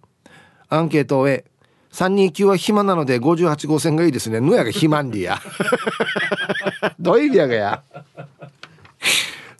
[0.69, 1.43] アンケートを A
[1.91, 4.39] 329は暇なので58号線がいいですね。
[4.39, 5.41] ぬやが暇んりや。
[7.01, 7.83] どういう意味やがや。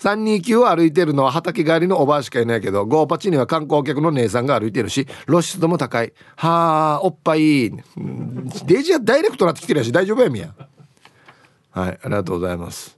[0.03, 6.11] 329を歩いてるのは畑帰りのおばあしかいないけどゴーパチには観光客の姉さんが歩いてるし露出度も高い。
[6.35, 7.71] はあおっぱい。
[8.65, 10.53] デイジはダイレクトなってきてるやし大丈夫やみや。
[11.71, 12.97] はいありがとうございます。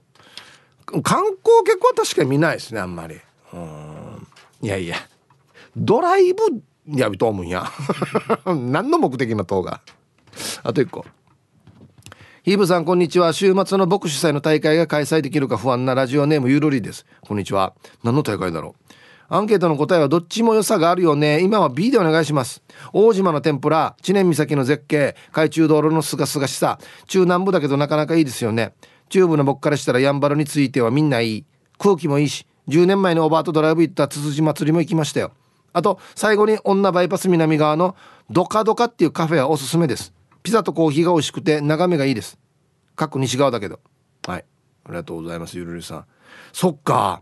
[0.86, 3.20] 観光客は確かに見ないですねあんまり。
[3.52, 4.26] うん。
[4.62, 4.96] いやいや。
[5.76, 6.42] ドライブ
[6.88, 7.70] やびと思うんや。
[8.46, 9.80] 何の目的の塔が？
[10.64, 11.04] あと一個。
[12.46, 13.32] ヒーブさんこんにちは。
[13.32, 17.04] 週末の僕主催の大会が開催できるか不安なラジオネームゆるりです。
[17.22, 17.74] こんにちは。
[18.04, 18.94] 何の大会だろう？
[19.34, 21.40] アンケートの答えはどっちも良さがあるよね。
[21.40, 22.62] 今は B でお願いします。
[22.92, 26.78] 大島の天ぷら知念岬の絶景海中道路のすがすがしさ。
[27.08, 28.74] 中南部だけどなかなかいいですよね。
[29.08, 31.44] 中部の僕からしたらやんばるについてはみんないい。
[31.78, 35.32] 空気もいいし10年前にオーバートドライブ行ったつつじ祭りも行きましたよ。
[35.72, 37.96] あと最後に女バイパス南側の
[38.30, 40.14] ドカドカっていうカフェはおすすめです。
[40.46, 42.38] ピザとコーヒーが美味しくて眺めがいいです。
[42.94, 43.80] 各西側だけど。
[44.28, 44.44] はい。
[44.84, 46.04] ありがとうございますゆるりさん。
[46.52, 47.20] そっか。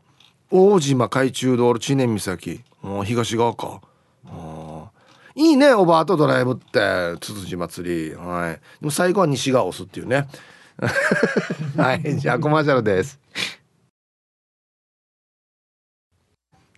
[0.51, 2.63] 大島海中道路知念岬。
[3.07, 3.81] 東側か。
[5.35, 8.15] いいねおばあとドライブってつつじ祭り。
[8.15, 8.53] はい。
[8.53, 10.29] でも最後は西側押すっていうね。
[11.79, 12.19] はい。
[12.19, 13.19] じゃあコマーシャルです。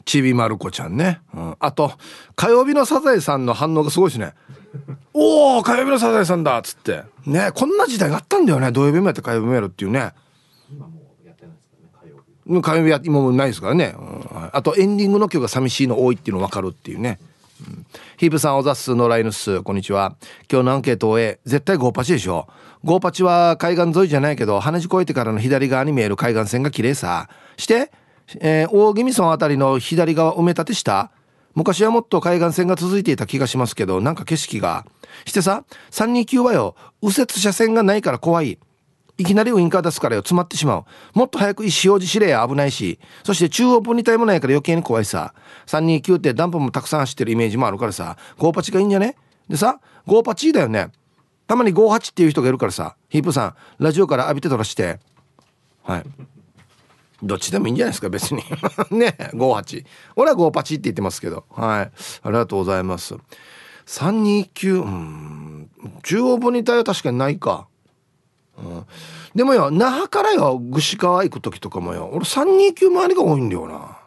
[0.05, 1.91] ちびまる子ちゃんね、うん、あと
[2.37, 4.35] 火曜日のサザエさんの反応がすごいですね。
[5.15, 7.03] おお火曜日のサザエさんだっつって。
[7.27, 8.73] ねこんな時代があったんだよね。
[8.73, 10.13] 土曜日もやって火曜日もやるっていうね。
[12.63, 17.19] 火曜日は今もないですからね、うん、あとエンディングの曲が寂しいの多いっていうの分かるっていうね、
[17.61, 17.87] うん、
[18.19, 20.15] ヒープさんおざっすのライヌスこんにちは。
[20.51, 22.47] 今日のアンケートを終え絶対ゴーパチでしょ。
[22.85, 27.29] ゴーパチは海岸沿いじゃないけど鼻血越えてからの左側に見える海岸線が綺麗さ。
[27.57, 27.91] して、
[28.41, 31.11] えー、大宜味村あたりの左側埋め立てした
[31.57, 34.87] 昔はもっと海岸線が続いていた気がしますけどなんか景色が。
[35.25, 38.61] してさ329はよ右折車線がないから怖い。
[39.19, 40.85] いきなりウインカー出すからよ詰まってしまう。
[41.15, 43.01] もっと早く意思表示しれや危ないし。
[43.25, 45.33] そして中央分離帯もないから余計に怖いさ。
[45.67, 48.19] 329ってダンプもたくさん走ってるイメージもあるからさ。
[48.39, 49.17] 58がいいんじゃね？
[49.49, 50.93] でさ58だよね。
[51.47, 52.97] たまに58っていう人がいるからさ。
[53.09, 54.99] ヒープさんラジオから浴びてとらして。
[55.83, 56.03] はい。
[57.23, 58.43] どっちでもいいんじゃないですか別に。
[58.91, 59.85] ね58
[60.17, 61.45] 俺は58って言ってますけど。
[61.51, 61.93] はい。
[62.23, 63.15] ありがとうございます。
[63.87, 64.87] 329う。
[64.87, 65.71] ん
[66.03, 67.69] 中央分離帯は確かにないか。
[68.59, 68.87] うん、
[69.35, 73.99] でもよ那覇からよ串川行く時とかもよ俺329周りが多いんだよな。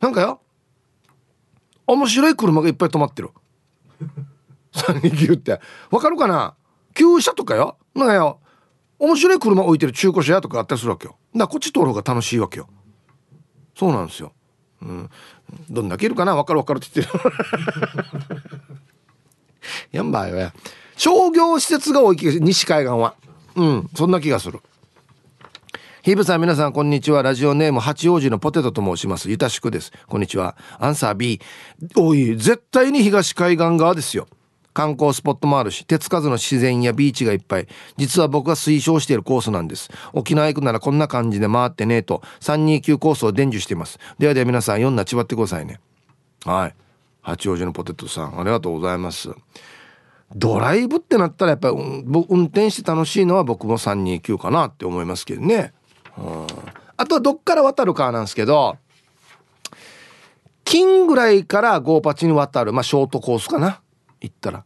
[0.00, 0.40] なんかよ
[1.86, 3.30] 面白い車がいっぱい止まってる。
[4.72, 5.60] 329って。
[5.90, 6.54] わかるかな？
[6.94, 7.76] 旧車とかよ？
[7.94, 8.40] なんかよ
[8.98, 11.16] 面白い車置いてる中古車屋とかあったりするわけよ。
[11.34, 12.68] だからこっち通る方が楽しいわけよ。
[13.76, 14.32] そうなんですよ。
[14.82, 15.10] うん。
[15.70, 16.34] どんだけいるかな？
[16.34, 17.20] わかるわかるって言ってる。
[19.92, 20.52] やんばいわ
[20.96, 22.44] 商業施設が多い気がする。
[22.44, 23.14] 西海岸は。
[23.54, 23.90] うん。
[23.94, 24.60] そんな気がする。
[26.02, 27.22] ヒブさん皆さんこんにちは。
[27.22, 29.30] ラジオネーム八王子のポテトと申します。
[29.30, 29.92] ゆたしくです。
[30.06, 30.56] こんにちは。
[30.78, 31.40] アンサー B
[31.96, 34.26] おい絶対に東海岸側ですよ。
[34.78, 37.66] 観光スポットもあるし手つかずの自然やビーチがいっぱい。
[37.96, 39.90] 実は僕が推奨しているコースなんです。
[40.12, 43.98] 沖縄行くならこんな感じで回ってねと329コースを伝授しています。
[44.20, 45.80] ではでは皆さん読んだちばってくださいね。
[46.44, 46.74] はい。
[47.22, 49.30] 八王子のポテトさんありがとうございます。
[50.36, 51.74] ドライブってなったらやっぱり
[52.28, 55.72] 運転して楽しいのは僕も329かなって思いますけどね。
[56.16, 56.46] うん。
[56.96, 58.76] あとはどっから渡るかなんですけど
[60.62, 63.80] 金ぐらいからゴーパチに渡るまあショートコースかな。
[64.20, 64.58] 行ったら。
[64.60, 64.64] っ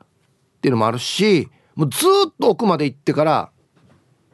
[0.61, 3.51] ていうのもあるしもうずっと奥まで行ってから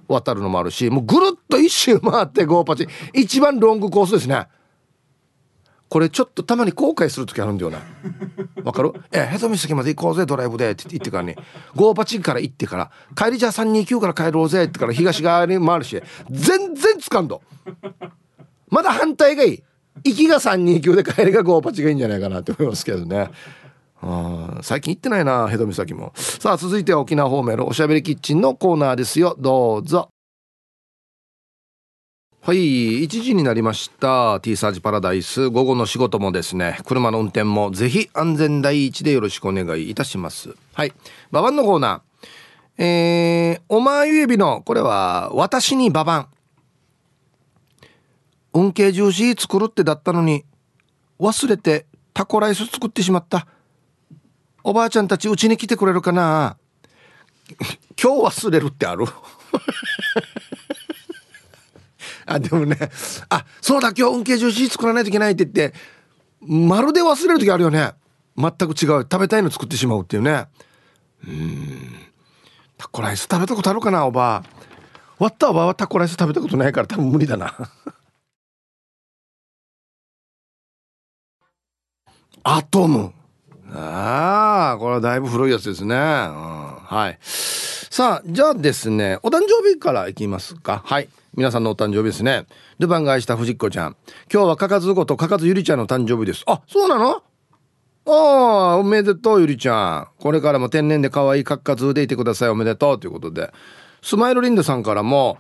[0.09, 2.87] 渡るのもあるしもうぐるっと一周回ってゴーパチ。
[3.15, 4.47] 一番ロングコースですね。
[5.89, 7.79] これちょっとたまに後悔する時あるんだよな
[8.63, 8.93] わかる？
[9.11, 11.37] えヘド岬まで行こうぜドライブでって言ってからね
[11.75, 12.91] ゴーパチから行ってから。
[13.17, 16.03] 帰りじゃあ329から帰ろうぜってから東側に回るし。
[16.31, 17.41] 全然つかんど。
[18.69, 19.63] まだ反対がいい。
[20.05, 23.31] 行きが329で帰りがゴーパチがいいんじゃないかなって思いますけどね。
[24.01, 30.11] あ最近行ってないなヘド岬もさあ続いては沖縄方面のおしゃべりキッチンのコーナーですよどうぞ
[32.49, 34.41] はい、1時になりました。
[34.41, 35.51] T サージパラダイス。
[35.51, 40.55] 午後の仕事もですね、車の運転もぜひ安全第一でよろしくお願いいたします。
[40.73, 40.95] はい。
[41.31, 42.83] ババンのコーナー。
[42.83, 46.29] えー、お前指の、これは、私にババン。
[48.55, 50.47] 運慶重視作るってだったのに、
[51.21, 51.85] 忘れて
[52.15, 53.47] タコライス作ってしまった。
[54.65, 56.57] おばあちゃんたちうちに来てくれるかな？
[58.01, 59.07] 今日忘れるってある？
[62.27, 62.77] あでもね
[63.31, 65.75] あそうだ今日運慶重視作らないといけないって言って
[66.41, 67.93] まるで忘れる時あるよね。
[68.37, 69.01] 全く違う。
[69.03, 70.47] 食べたいの作ってしまうっていうね。
[71.27, 71.97] うん。
[72.77, 74.49] タコライス食べたことあるかなおばあ？
[75.19, 77.57] 割ったおばあはタコライス食べたことないから多分無理だな。
[82.45, 83.13] アトム。
[83.75, 92.47] ああこれはだいぶ古いやつですね、うん、はいさあじゃあですねお誕生日からいきますかはい皆さんのお誕生日ですね。
[92.81, 93.97] ルパンが愛した藤子ちゃん。
[94.33, 96.43] 今日はかかずごとかかずゆりちゃんの誕生日です。
[96.49, 97.23] あ、そうなの？
[98.07, 100.09] ああ、おめでとうゆりちゃん。
[100.21, 102.49] これからも天然で可愛いかっかずでいてください。
[102.49, 103.53] おめでとうということで。
[104.03, 105.39] スマイルリンドさんからも、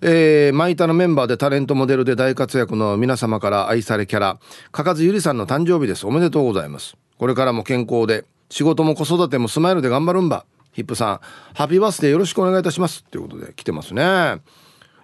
[0.00, 4.40] えー、マイタのメンバーでタレントモデルで大活躍の皆様から愛されキャラ、
[4.72, 6.08] かかずゆりさんの誕生日です。
[6.08, 6.96] おめでとうございます。
[7.18, 10.44] これからも健康で、仕事も子育てもスマイルで頑張るんば。
[10.72, 11.20] ヒップさん、
[11.54, 13.02] ハッピーバースデーよろしくお願いいたします。
[13.04, 14.42] ということで来てますね。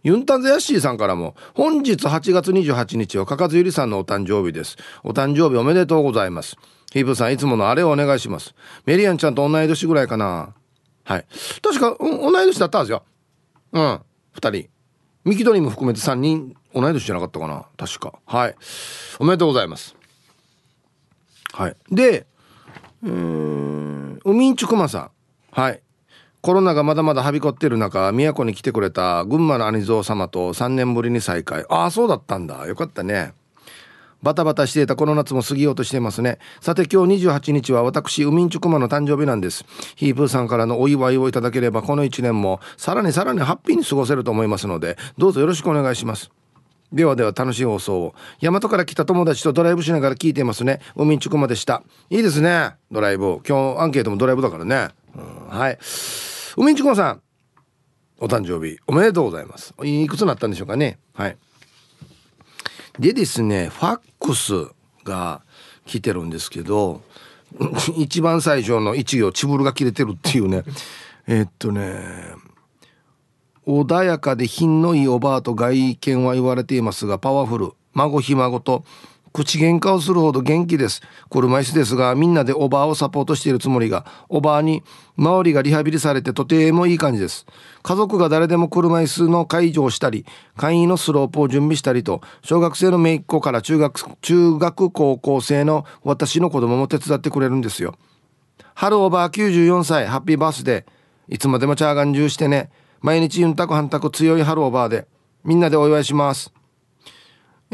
[0.03, 4.77] ユンタンゼヤッシーさんからも、本日8月28日はかかずゆりさんのお誕生日です。
[5.05, 6.57] お誕生日おめでとうございます。
[6.93, 8.55] ヒープさんいつものあれをお願いします。
[8.85, 10.55] メリアンちゃんと同い年ぐらいかな。
[11.05, 11.25] はい。
[11.63, 13.05] 確か、同い年だったんですよ。
[13.73, 14.01] うん。
[14.33, 14.69] 二人。
[15.25, 17.67] ミキドリも含めて3人同い年じゃなかったかな。
[17.79, 18.19] 確か。
[18.27, 18.57] はい。
[19.19, 19.97] おめでとうございます。
[21.53, 21.77] はい。
[21.91, 22.27] で、
[23.03, 25.11] うん、ウミンチュクマさん。
[25.51, 25.81] はい。
[26.41, 31.65] コロナがまだまだはびこってる中、宮古に来てくれた群馬の兄蔵様と3年ぶりに再会。
[31.69, 32.67] ああ、そうだったんだ。
[32.67, 33.33] よかったね。
[34.23, 36.39] バタバタしていたこの夏も過ぎようとしていますね。
[36.61, 39.65] さて今日28日は私、ウミンチュクマの誕生日なんです。
[39.97, 46.31] ヒープーさんからのお祝いをいただければこの1年もさらにさらにハッピーに過ごせると思いますので、どうぞよろしくお願いします。
[46.93, 48.15] ではでは楽しい放送を。
[48.41, 50.81] 大和から来た友達とドライブしながら聞いてますね。
[50.95, 51.83] 海んちくまでした。
[52.11, 52.75] いいですね。
[52.91, 55.79] ドライブ今日アンケートもドライブだからね、うん、はい。
[56.57, 57.23] 海んちくまさん。
[58.19, 58.79] お誕生日。
[58.87, 59.75] おめでとうございます。
[59.83, 60.99] いくつになったんでしょうかね。
[61.15, 61.37] はい。
[62.99, 64.53] でですねファックス
[65.05, 65.43] が
[65.87, 67.03] 来てるんですけど
[67.97, 70.65] 一番最初の一行チブルが切れてるっていうね。
[71.27, 72.35] えっとね
[73.67, 77.73] 穏やかで品のいいおばあと外見は言われていますがパワフル。
[77.95, 78.85] 孫ひ孫と
[79.33, 81.01] 口喧嘩をするほど元気です。
[81.31, 84.83] 車椅子ですがみんなでおばあをサポートしているつもりがおばあに
[85.17, 87.47] 周りがリハビリされてとてもいい感じです。
[87.83, 97.95] 家族が誰でも車椅子の介助をしたり簡易のスロープを準備したりと小学生の姪っ子から中学中学高校生の私の子供も手伝ってくれるんですよ。
[98.75, 101.35] 春おばあ94歳ハッピーバースデー。
[101.35, 102.71] いつまでもチャーガン中してね。
[103.03, 105.07] 毎日ユンタクハンタク強い春おばあで
[105.45, 106.53] みんなでお祝いします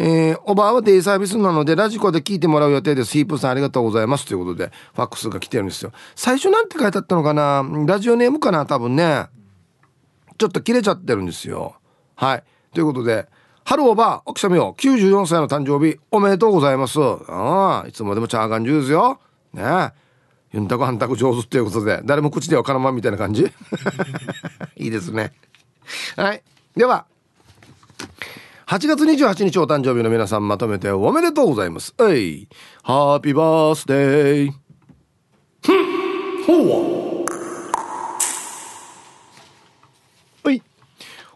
[0.00, 3.10] えー、おばあはデイサービスなのでラジコで聞いてもらう予定です。
[3.10, 5.90] ヒープさんありがとうございますということでファックスが来てるんですよ。
[6.14, 7.68] 最初なんて書いてあったのかな？
[7.84, 8.64] ラジオネームかな？
[8.64, 9.26] 多分ね。
[10.38, 11.74] ちょっと切れちゃってるんですよ。
[12.14, 12.44] はい。
[12.72, 13.26] ということで、
[13.64, 17.00] 春おばあ、奥様よ、94歳の誕生日おめでとうございます。
[17.00, 19.18] ああ、いつまでもチャーガンジュースよ。
[19.52, 19.62] ね
[20.52, 23.44] ユンタクハンタク上手っていうことで、誰も口では絡まんみたいな感じ？
[24.76, 25.32] いいですね。
[26.16, 26.42] はい。
[26.76, 27.06] では、
[28.66, 31.94] 8月28日お誕生日の皆さんまとめておめでとうございます。
[32.00, 32.48] えい。
[32.82, 34.52] ハッピーバースデー。
[35.62, 37.24] ふんほ
[40.44, 40.62] はい。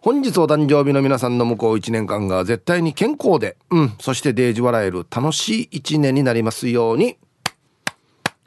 [0.00, 7.16] 本日お誕生日の皆さんの向こう1年間が絶対に健康で、うん、そしてデージ笑える楽しい1年になりますように。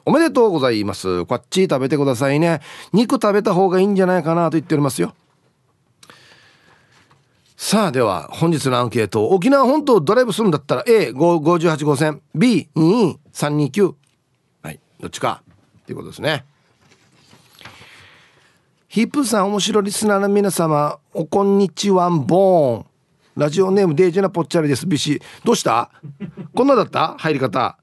[0.06, 1.26] おめでとうございます。
[1.26, 2.62] こっち食べてくださいね。
[2.94, 5.16] 肉食べた方がいいんじゃないかなと言っておりますよ。
[7.58, 13.96] さあでは本日のアンケート沖縄本島ドライブするんだったら A58 号線 B22329
[14.62, 15.42] はいどっちか。
[15.82, 16.46] っていうことですね。
[18.88, 22.86] ヒップさん面白リスナーの皆様おこんにちはんボーン。
[23.36, 24.86] ラジオネームデージェナポッチャリです。
[24.86, 25.90] ビシどうした？
[26.54, 27.16] こんなだった？
[27.18, 27.78] 入り方。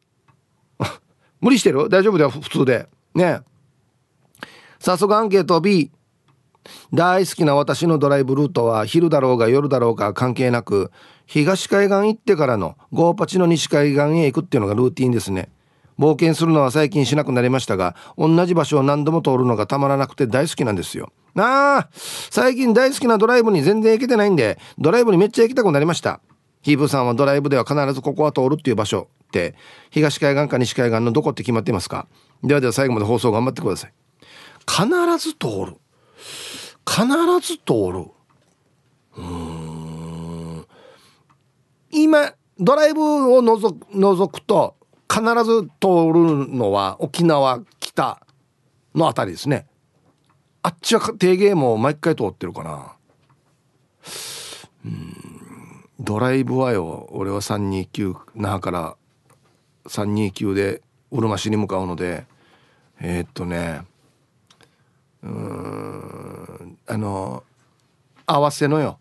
[1.42, 1.90] 無理してる？
[1.90, 2.88] 大丈夫だよ普通で。
[3.14, 3.40] ね
[4.78, 5.92] 早速アンケート B
[6.94, 10.90] 大好きな私のドライブルートは昼だろうが夜だろうか関係なく
[11.26, 15.50] 東海岸行ってからのゴーパチの西海岸へ行くっていうのがルーティンですね。
[15.98, 21.12] 冒険するのは最近しなくなりましたが同じ場所を何度も通るのがたまらなくて大好きなんですよ。
[21.36, 26.20] ああ最近大好きなドライブに全然行けてないんでドライブにめっちゃ行きたくなりました。
[26.62, 29.08] ヒーブさんはドライブでは必ずここは通るっていう場所。
[29.28, 29.54] って
[29.90, 32.06] 東海岸か西海岸のどこって決まっていますか？
[32.44, 33.92] ではでは最後まで放送頑張ってください。
[34.68, 34.86] 必
[35.18, 35.78] ず通る。
[36.86, 37.06] 必
[37.40, 38.10] ず通る。
[39.16, 40.66] うん。
[41.90, 43.00] 今ドライブ
[43.32, 44.76] を除く除くと
[45.10, 48.26] 必ず通るのは沖縄北
[48.94, 49.66] の辺りですね。
[50.62, 52.96] あっちは定芸も毎回通ってるかな。
[54.84, 55.31] うん。
[56.02, 58.96] ドライブはよ俺は329那覇から
[59.86, 62.26] 329でうるま市に向かうので
[63.00, 63.82] えー、っとね
[65.22, 67.44] うんあの
[68.26, 68.98] 合わせのよ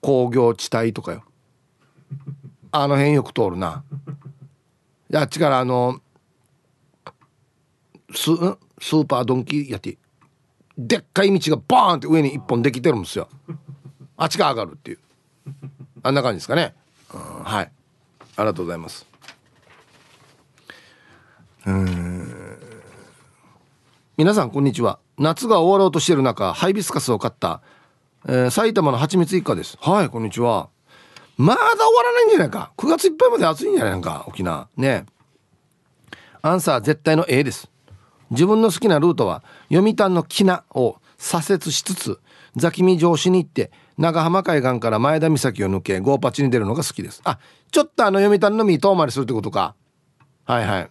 [0.00, 1.24] 工業地帯とかよ。
[2.72, 3.84] あの辺よく通るな。
[5.14, 6.00] あっちからあの
[8.12, 8.24] ス
[8.80, 9.96] スーパードンキやって
[10.76, 13.28] でっかい道がバーンって上に一本できてるんですよ。
[14.18, 14.98] あっちが上がるっていう。
[16.04, 16.74] あんな感じですかね、
[17.14, 17.70] うん、はい。
[18.36, 19.06] ありがとうございます。
[21.66, 22.58] うん。
[24.18, 24.98] 皆さんこんにちは。
[25.16, 27.62] 夏が終わろうとしている中ハイビスカスを買った、
[28.28, 29.78] えー、埼玉の蜂蜜一家です。
[29.80, 30.68] はいこんにちは。
[31.38, 32.72] まだ終わらないんじゃないか。
[32.76, 34.68] 9月いっぱいまで暑いんじゃないか沖縄。
[34.76, 35.06] ね。
[36.42, 37.70] アンサー絶対の A です。
[38.30, 42.20] 自分の好きなルートは読谷の木名を左折しつつ
[42.56, 47.20] 座気見城市に行って長浜海岸から前田岬を抜けゴーパチに出るのが好きです。
[47.24, 47.38] あ
[47.70, 49.74] ちょっとあの読谷の実遠回りするってことか。
[50.44, 50.90] はいはい。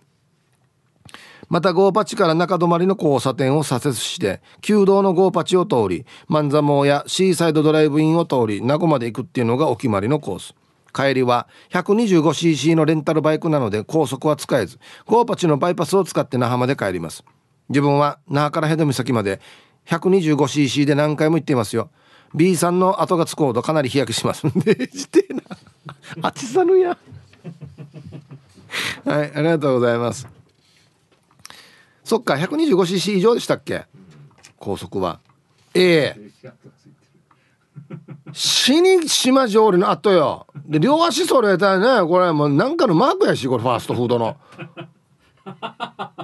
[1.50, 10.56] またゴーパチから中泊の交差点を左折して旧道のゴーパチを通り万座毛やシーサイドドライブインを通り名護まで行くっていうのがお決まりのコース。
[10.94, 17.24] 帰りは 125cc のレンタルバイクなので高速は使えずゴーパチのバイパスを使って那覇まで帰ります。
[17.70, 19.42] 自分は那覇からヘド岬まで
[19.88, 21.90] 125cc で何回も行っていますよ。
[22.36, 24.46] B さんの後がつこうとかなり日焼けします。
[24.48, 25.42] んでしてな
[26.22, 26.98] あちさぬや。
[29.06, 30.28] はいありがとうございます。
[32.04, 33.86] そっか 125cc 以上でしたっけ？
[34.58, 35.20] 高速は。
[35.74, 36.32] ええ。
[38.32, 40.48] 死に島上りの後よ。
[40.66, 42.08] で両足それたらね。
[42.08, 44.38] これもうなんかのマークやしこれファーストフードの。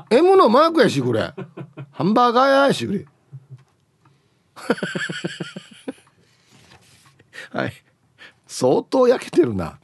[0.10, 1.34] M のマークやしこれ。
[1.91, 3.05] ハンバーガーやしこれ。
[7.52, 7.74] はい。
[8.47, 9.80] 相当焼けてるな。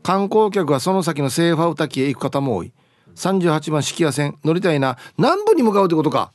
[0.05, 2.73] 観光客はその先のセーファウ滝へ行く方も多い。
[3.17, 4.99] 38番四季屋線乗りたいな。
[5.19, 6.31] 南部に向かうってことか。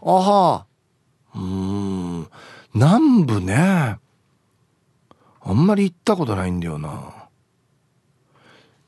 [0.00, 0.64] あは。
[1.34, 1.73] うん
[2.74, 3.98] 南部ね。
[5.40, 7.28] あんまり行ったことないんだよな。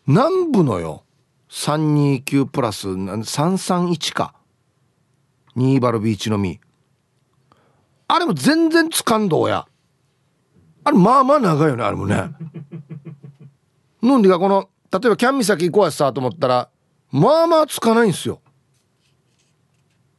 [0.07, 1.05] 南部のよ。
[1.51, 4.34] 329プラス331か。
[5.55, 6.59] ニーバルビーチのみ。
[8.09, 9.66] あれも全然つかんどうや。
[10.84, 12.30] あれまあまあ長いよねあれもね。
[14.03, 16.68] なんでかこの例えばキャン岬行こうやさと思ったら
[17.11, 18.41] まあまあつかないんですよ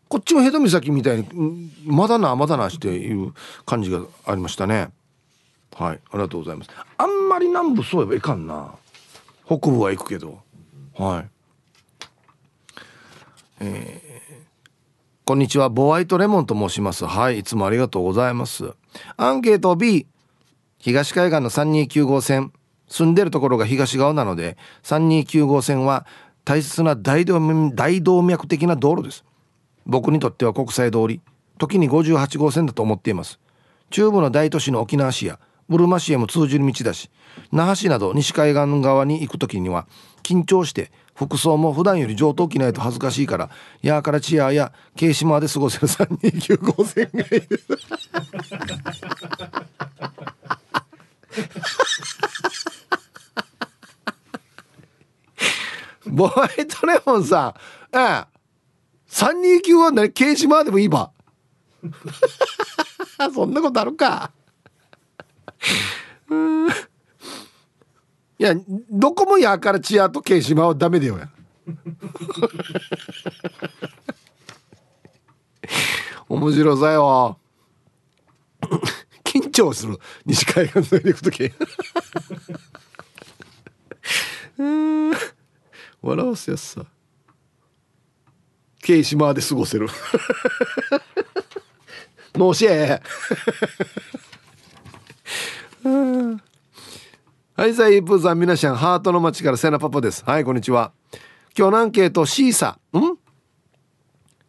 [0.10, 3.34] こっちもヘド岬みたいにまだなまだなしていう
[3.66, 4.90] 感じがありましたね。
[5.76, 6.00] はい。
[6.12, 6.72] ありがとうございます。
[6.98, 8.74] あんまり南部そういえばいかんな。
[9.46, 10.40] 北部は行くけど。
[10.98, 11.26] はい。
[13.60, 15.70] えー、こんにちは。
[15.70, 17.06] ボワイトレモンと申します。
[17.06, 17.40] はい。
[17.40, 18.74] いつもありがとうございます。
[19.18, 20.08] アンケート B
[20.80, 22.52] 東海岸の329号線。
[22.88, 26.06] 住んでるところが東側なので329号線は
[26.46, 27.42] 大切な大動
[27.74, 29.26] 大動脈的な道路です。
[29.88, 31.22] 僕にとっては国際通り
[31.58, 33.40] 時に58号線だと思っています。
[33.90, 37.10] 中部の大都市の沖縄市やブルマ市へも通じる道だし
[37.52, 39.88] 那覇市など西海岸側に行く時には
[40.24, 43.50] 緊張して服装も普段より上等着ないと恥ずかしいから
[43.82, 47.68] やーからチアや慶島で過ごせる329号線がいいです。
[56.06, 57.54] ボワイトレモンさ
[57.94, 57.98] ん。
[57.98, 58.37] ええ。
[59.18, 60.12] 329は何？
[60.12, 61.12] 慶島でもいいば。
[63.34, 64.32] そんなことあるか。
[66.30, 66.70] うん。
[66.70, 66.74] い
[68.38, 68.54] や
[68.92, 71.32] どこもやからチアと慶島はダメだよや。
[76.30, 77.40] 面白さよ。
[79.24, 79.98] 緊張する。
[80.28, 81.52] 西海岸の行く時
[84.60, 85.12] うん。
[86.04, 86.86] 笑わせやすさ。
[88.88, 89.90] 慶島で過ごせる。
[92.36, 93.02] 脳しえ。
[97.58, 100.24] はいさイープーさん皆さんハートの街からセナパパです。
[100.26, 100.94] はいこんにちは。
[101.58, 103.18] 今日のアンケートシーサん？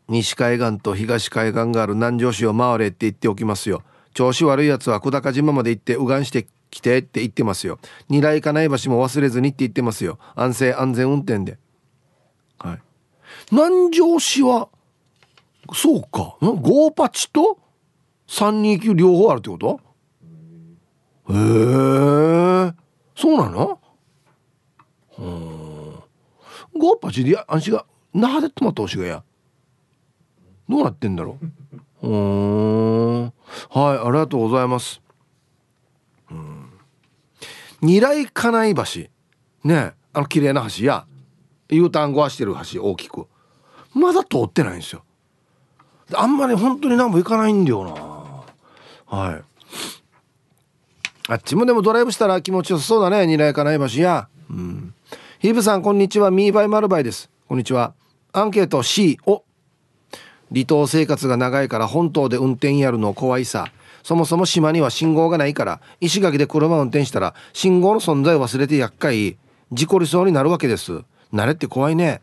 [0.07, 3.83] 西海岸と東海岸がある南城市を回れって言っておきますよ。
[4.15, 7.81] 調子悪いやつは久高島まで行って右岸してきてって言ってますよ。
[8.09, 10.21] 二来かない橋も忘れずにって言ってますよ。
[10.37, 11.59] 安静安全運転で。
[12.61, 12.88] はい。
[13.51, 14.69] 南城市は
[15.73, 16.37] そうか。
[16.41, 17.59] ゴーパチと
[18.29, 19.81] 329両方あるってこと？
[21.31, 22.73] へえ。
[23.17, 23.81] そうなの？
[25.19, 25.29] うん。
[26.79, 27.85] ゴーパチであんしが
[28.15, 29.23] 那覇で止まったおしがや。
[30.69, 31.39] どうなってんだろ
[32.03, 32.09] う？
[32.09, 33.23] うん。
[33.25, 33.33] はい
[33.71, 35.01] ありがとうございます。
[36.31, 36.71] うん。
[37.81, 38.83] 二来金井橋。
[39.65, 41.07] ねあの綺麗な橋や。
[41.71, 43.27] U ターンごわしてる橋大きく。
[43.95, 45.03] まだ通ってないんですよ。
[46.15, 49.17] あんまり本当に何も行かないんだよな。
[49.19, 49.43] はい。
[51.31, 53.27] あっちもでもドライブしたら気持ちよさそうだね。
[53.27, 54.29] 二来金井橋や。
[54.51, 54.95] うん。
[55.41, 56.31] ヒーブさんこんにちは。
[56.31, 57.31] ミーバイマルバイです。
[57.47, 57.95] こんにちは。
[58.33, 59.45] アンケート C を。
[60.51, 63.71] 離島生活が長いから本島で運転やるの怖いさ。
[64.03, 65.81] そもそも島には信号がないから。
[66.01, 69.37] 石垣で車を運転したら信号の存在を忘れて厄介。
[69.71, 71.03] 事故りそうになるわけです。
[71.33, 72.23] 慣れって怖いね。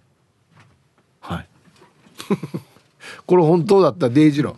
[1.19, 1.47] はい。
[3.25, 4.55] これ本当だったデイジロ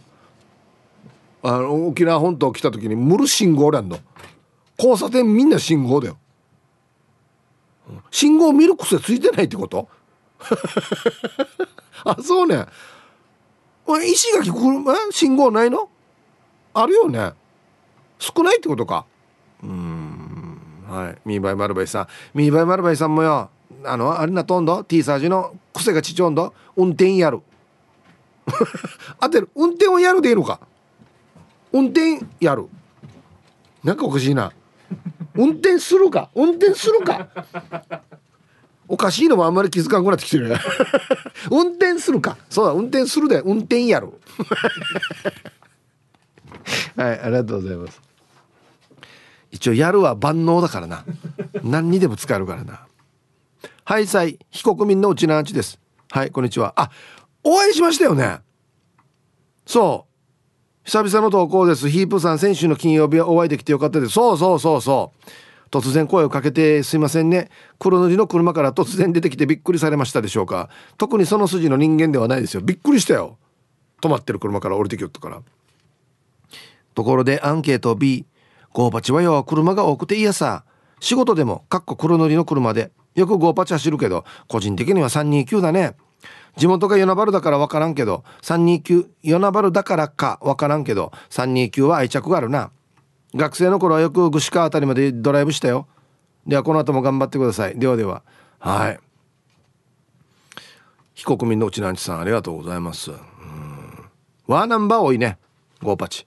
[1.43, 3.99] あの沖縄本島来た時にムル信号なんの。
[4.78, 6.18] 交差点みんな信号だよ。
[8.11, 9.88] 信号見る癖ついてないってこと？
[12.03, 12.65] あそうね。
[14.05, 15.89] 石垣車信号ないの？
[16.74, 17.32] あるよね。
[18.20, 19.05] 少ないってことか。
[19.63, 21.18] うんはい。
[21.26, 22.07] ミーバイマルバイさん。
[22.34, 23.49] ミーバイマルバイさんもよ。
[23.84, 26.53] あのあれなとんど？T サージの癖がちちょんど？
[26.76, 27.41] 運転やる。
[29.19, 30.59] 当てる運転をやるでいいのか？
[31.73, 32.67] 運転やる。
[33.83, 34.51] なんかおかしいな。
[35.35, 36.29] 運転するか？
[36.35, 37.27] 運転するか？
[38.87, 40.55] おかしいのもあんまり気づかんくなってきてる
[41.51, 42.37] 運転するか？
[42.49, 44.13] そうだ運転するで運転やる。
[46.95, 48.01] はいありがとうございます。
[49.51, 51.03] 一応やるは万能だからな。
[51.63, 52.85] 何にでも使えるからな。
[53.83, 54.39] はいさい。
[54.51, 55.79] 非国民のうちなあちです。
[56.09, 56.73] はいこんにちは。
[56.75, 56.89] あ
[57.43, 58.39] お会いしましたよね？
[59.65, 60.85] そう。
[60.85, 61.89] 久々の投稿です。
[61.89, 64.13] ヒープさん先週の金曜日はお会いできてよかったです。
[64.13, 65.69] そうそうそうそう。
[65.69, 67.49] 突然声をかけてすいませんね。
[67.77, 70.69] 黒塗りの車から突然出てきてびっくりされましたでしょうか？
[70.97, 72.61] 特にその筋の人間ではないですよ。
[72.61, 73.38] びっくりしたよ。
[74.01, 75.41] 止まってる車から降りてきよったから。
[76.95, 78.25] ところでアンケート B
[78.71, 80.63] ゴーパチはよ車が多くていいやさ。
[81.01, 82.91] 仕事でもかっこ黒塗りの車で。
[83.15, 85.95] よくゴーパチ走るけど個人的には329だね。
[86.57, 92.71] 地元が与那原だから分からんけど329与那原だからか分からんけど329は愛着があるな。
[93.35, 95.87] 学生の頃はよく串川辺りまでドライブしたよ。
[96.47, 97.77] ではこの後も頑張ってください。
[97.77, 98.23] ではでは。
[98.59, 98.99] はい。
[101.13, 103.11] 非国民のうちなんちさんありがとうございます。
[104.47, 105.37] ワーナンバー多いね。
[105.83, 106.25] ゴーパチ。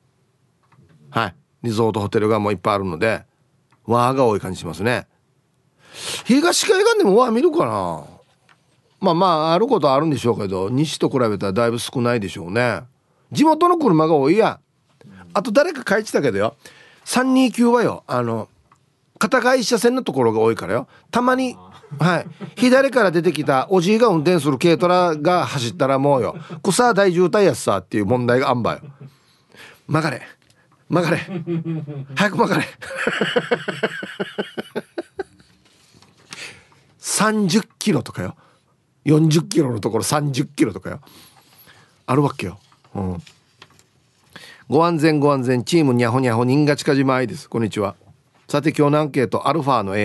[1.10, 1.34] はい。
[1.62, 3.24] リゾートホテルがもういっぱいあるので
[3.86, 5.06] ワーが多い感じしますね。
[6.24, 8.04] 東海岸でもワー見るかな。
[9.00, 12.82] まあまああることはあるんでしょうけど西と比べたらだいぶ少ないでしょうね。
[13.32, 14.60] 地元の車が多いや
[15.32, 16.56] あと誰か書いてたけどよ。
[17.06, 18.48] 329はよあの
[19.18, 20.88] 片側一車線のところが多いからよ。
[21.10, 21.56] たまに
[21.98, 22.26] はい。
[22.56, 26.36] 左から出てきたおじいが運転する軽トラが走ったらもうよ。
[26.62, 28.80] 草大渋滞やさっていう問題があんばよ。
[29.88, 30.22] 曲がれ。
[30.88, 31.18] 曲がれ。
[32.14, 32.64] 早く曲がれ。
[37.00, 38.36] 30キロとかよ。
[39.04, 41.00] 40キロのところ30キロとかよ。
[42.06, 42.58] あるわけよ。
[42.94, 43.22] うん。
[44.68, 47.48] ご安全ご安全チームにゃほにゃほ人が近島愛です。
[47.48, 47.96] こんにちは。
[48.48, 49.96] さて今日のアンケートアルファの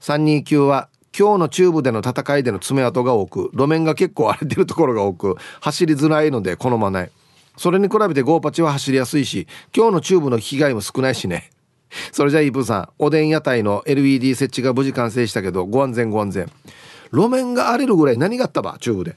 [0.00, 7.10] A329 は今日の中部での戦いでの爪痕が多く路面が結構荒れてるところが多く走りづらいので好まない。
[7.56, 11.50] それに比べてゴーパチは走りやすいし今日のチューブの被害も少ないしね。
[12.10, 16.50] それじゃあイープーさんおでん屋台の LED 設置が無事完成したけどご安全ご安全。
[17.14, 18.76] 路面が荒れるぐらい何があったば？
[18.80, 19.16] チューブで。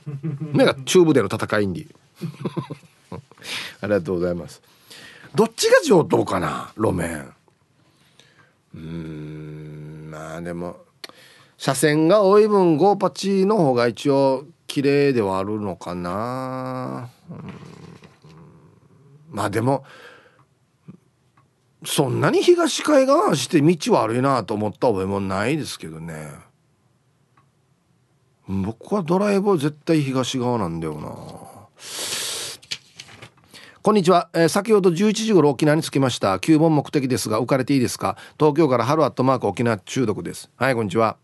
[0.54, 1.88] 目がチューブでの戦いに。
[3.82, 4.62] ありがとうございます。
[5.34, 6.72] どっちが上等かな？
[6.78, 7.34] 路面。
[8.76, 10.78] うんまあでも
[11.58, 17.10] 車線が多い分ゴーパチの方が一応綺麗ではあるのかな。
[19.32, 19.84] まあでも
[21.84, 26.32] そんなに東海岸走って道悪いなと思った覚えもないですけどね
[28.48, 31.10] 僕はドライブは絶対東側なんだよな。
[33.82, 36.38] こんにちは、えー、先ほど11時頃沖縄に着きました。
[36.38, 38.16] 9本目的ですが浮かれていいですか？
[38.40, 40.50] 東京から春アットマーク沖縄中毒です。
[40.56, 41.18] はいこんにちは。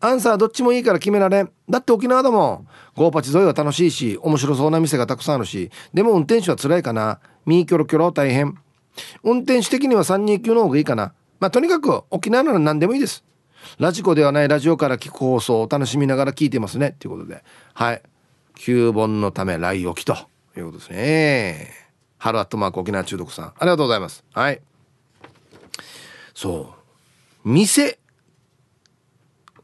[0.00, 1.50] アンサーどっちもいいから決められん。
[1.68, 2.68] だって沖縄だもん。
[2.94, 5.70] ゴーパチ沿いは楽しいし面白そうな店がたくさんあるし。
[5.92, 7.20] でも運転手は辛いかな。
[7.44, 8.56] ミーキョロキョロ大変。
[9.22, 11.12] 運転手的には329の方がいいかな。
[11.40, 13.22] まあとにかく沖縄なら何でもいいです。
[13.78, 16.88] ラジコではないラジオから聞く放送を楽しみながら聞いてますね。
[16.88, 17.42] っていうことで。
[17.72, 18.02] はい。
[18.56, 20.16] 9本のため来沖と
[20.56, 21.70] いうことですね。
[22.18, 23.46] 春アットマーク沖縄中毒さん。
[23.46, 24.24] ありがとうございます。
[24.32, 24.60] はい。
[26.34, 26.74] そ
[27.44, 27.48] う。
[27.48, 27.98] 店。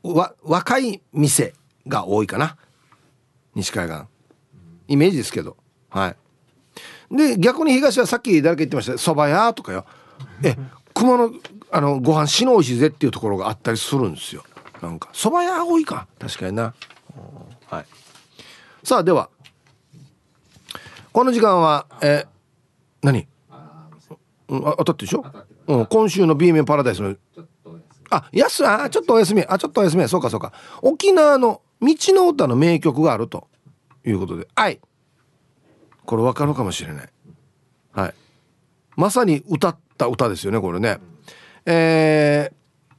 [0.03, 1.55] わ若い店
[1.87, 2.57] が多いかな。
[3.55, 4.03] 西海岸。
[4.89, 5.57] イメージですけど。
[5.89, 6.17] はい。
[7.11, 8.99] で逆に東はさっき誰か言ってました。
[8.99, 9.85] そば屋とかよ。
[10.43, 10.57] え
[10.95, 11.31] 熊野
[11.73, 14.45] あのご飯しのおいしいぜっていうところがあったりするんですよ。
[14.83, 15.11] なんか。
[15.13, 16.07] 蕎麦屋多いか。
[16.19, 16.75] 確かにな。
[17.67, 17.87] はい。
[18.83, 19.31] さあでは。
[21.13, 22.27] この時間はえ
[23.03, 23.27] 何？
[24.49, 25.25] うんあ当たってるでしょ、
[25.67, 27.17] うん、今週の B 面パラダイスの。
[28.11, 29.45] あやすあちょっとお休み。
[29.49, 30.09] あちょっとお休み。
[30.09, 30.53] そうかそうか。
[30.83, 33.49] 沖縄の道の歌の名曲があると。
[34.07, 34.49] いうことで。
[34.55, 34.81] はい。
[36.07, 37.09] これ分かるかもしれない。
[37.93, 38.15] はい。
[38.97, 40.99] まさに歌った歌ですよねこれね
[41.67, 42.55] えー、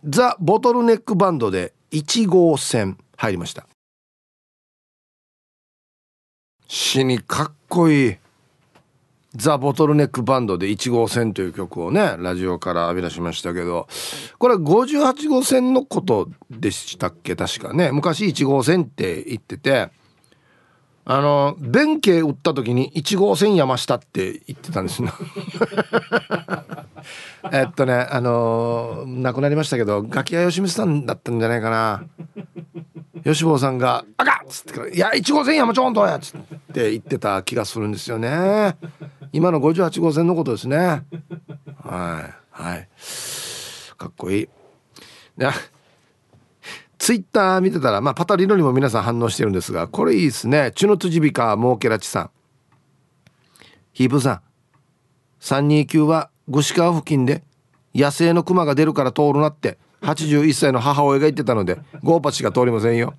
[0.09, 3.67] ザ・ボトルネックバンドで1号線入りました。
[6.67, 8.15] 死にかっこいい。
[9.35, 13.87] ザ・ボトルネックバンドで1号線という曲をねラジオから浴び出しましたけど
[14.37, 17.37] これ58号線のことでしたっけ？
[17.37, 17.91] 確かね。
[17.91, 19.89] 昔1号線って言ってて
[21.05, 25.09] あの弁慶打った時に1号線山下って言ってたんですよ。
[27.51, 32.03] えっとねあの亡くなりましたけどガキ屋吉光さんだったんじゃないかな
[33.23, 36.39] 吉坊さんが「あかっ!」つってから「いや1号線山ちょんとや」つっ
[36.73, 38.77] て言ってた気がするんですよね
[39.31, 41.03] 今の58号線のことですねはい
[42.51, 42.87] はい
[43.97, 44.49] かっこいい
[47.01, 50.71] ツイッター見てたら、まあ、パタリロにも皆さん反応してるんですが、これいいですね。
[50.75, 52.29] チュノツジビカ、モーケラチさん。
[53.91, 54.41] ヒープさん。
[55.39, 57.43] 329は、串川付近で、
[57.93, 63.13] 野生のクマが出るから通るなって、81歳の母親が言ってたので、ゴーパチが通りませんよ。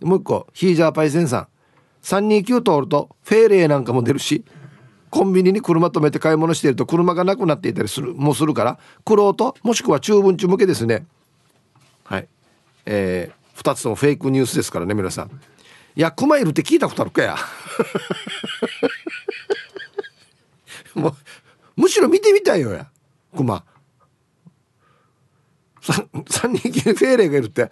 [0.00, 1.48] もう一個、ヒージャーパイセンさん。
[2.02, 4.44] 329通ると、フェーレーなんかも出るし、
[5.14, 11.06] コンビニに車止めて買い物してると車がなくなっていたりするもするからクロートもしくは中文中向けですね
[12.02, 12.26] はい
[12.84, 15.30] えー、2つともフェイクニュースですからね皆さん
[15.94, 17.36] いやクマいるって聞いたことあるかや
[20.96, 21.16] もう
[21.76, 22.88] むしろ見てみたいよや。
[23.36, 23.64] クマ
[25.82, 27.70] 3人きりフェーレがいるって。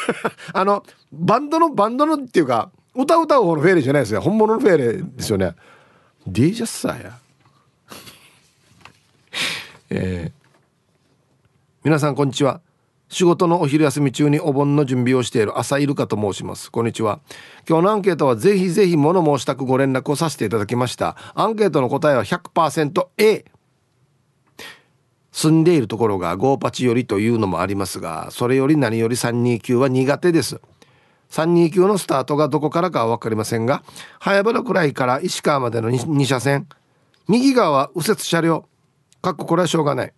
[0.52, 4.20] あのバンドのバンドのっていうか歌歌う方のフェーレじゃないですよ。
[4.20, 5.54] 本物のフェーレですよね。
[6.26, 7.18] ディージャスさや。
[9.90, 10.32] えー、
[11.84, 12.60] 皆さんこんにちは。
[13.08, 16.70] 仕事のお昼休み中にお盆の準備をしている朝イルカと申します。
[16.70, 17.20] こんにちは。
[17.68, 21.16] 今日のアンケートはぜひぜひ物申したくご連絡をさせていただきました。
[21.34, 23.44] アンケートの答えは 100%A
[25.32, 30.60] 住んでいるところがゴーパチよりというのもありますがそれより何より329は苦手です。
[31.30, 33.82] 329のスタートがどこからかは分かりませんが
[34.18, 36.68] 早原くらいから石川までの 2, 2車線。
[37.28, 38.68] 右側は右折車両。
[39.22, 40.12] かっここれはしょうがない。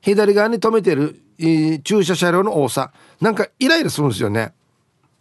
[0.00, 2.92] 左側に止めてるえ駐車車両の多さ。
[3.20, 4.52] なんかイライラするんですよね。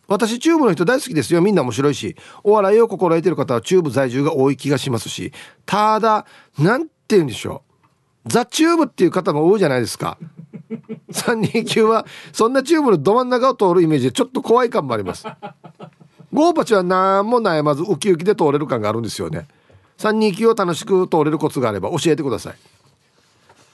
[0.08, 1.42] 私チューブの人大好きですよ。
[1.42, 2.16] みんな面白いし。
[2.44, 5.32] お笑いを心得てる方はチューブ在住が多い気がしますし。
[5.66, 6.26] ただ
[6.60, 7.64] 何て言うんでしょ
[8.26, 8.30] う。
[8.30, 10.18] ザ・チューブっていう方も多いじゃないですか。
[11.12, 15.26] 329はそんなチューブのど真ん中を通るイメージでちょっと怖い感もあります。
[16.34, 19.48] ゴーパチは何も悩まずウキウキで通れる感があるんですよね。
[19.98, 22.56] 329を楽しく通れるコツがあれば教えてください。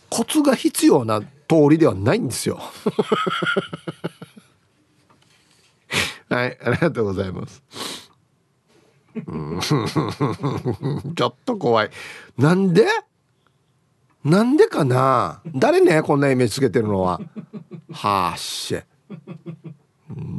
[0.09, 1.27] コツが必要な通
[1.69, 2.59] りではないんですよ。
[6.29, 7.63] はいありがとうございます。
[11.15, 11.91] ちょっと怖い。
[12.37, 12.85] なんで？
[14.23, 15.41] なんでかな？
[15.55, 16.01] 誰ね？
[16.01, 17.21] こんなイメージつけてるのは。
[17.91, 18.83] はっしゃ。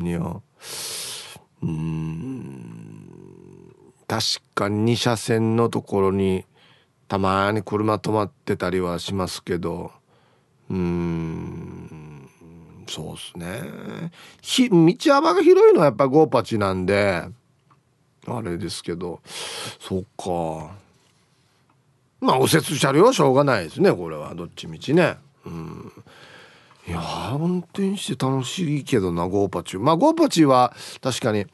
[0.02, 0.20] いや
[1.62, 3.08] うん。
[4.06, 4.22] 確
[4.54, 6.44] か2車線のところに
[7.08, 9.90] たまに車止まってたりはしますけど
[10.70, 12.28] うん
[12.88, 14.10] そうっすね。
[14.40, 17.22] ひ道幅が広いのはやっぱゴーパチなんで
[18.26, 19.20] あれですけど
[19.80, 20.74] そっか。
[22.20, 24.34] まあ右折車両はしょうがないですねこれは。
[24.34, 25.16] どっちみちね。
[25.44, 25.92] うん。
[26.86, 31.44] いや運転して楽しいけどなゴーパチまあゴーパチは確かに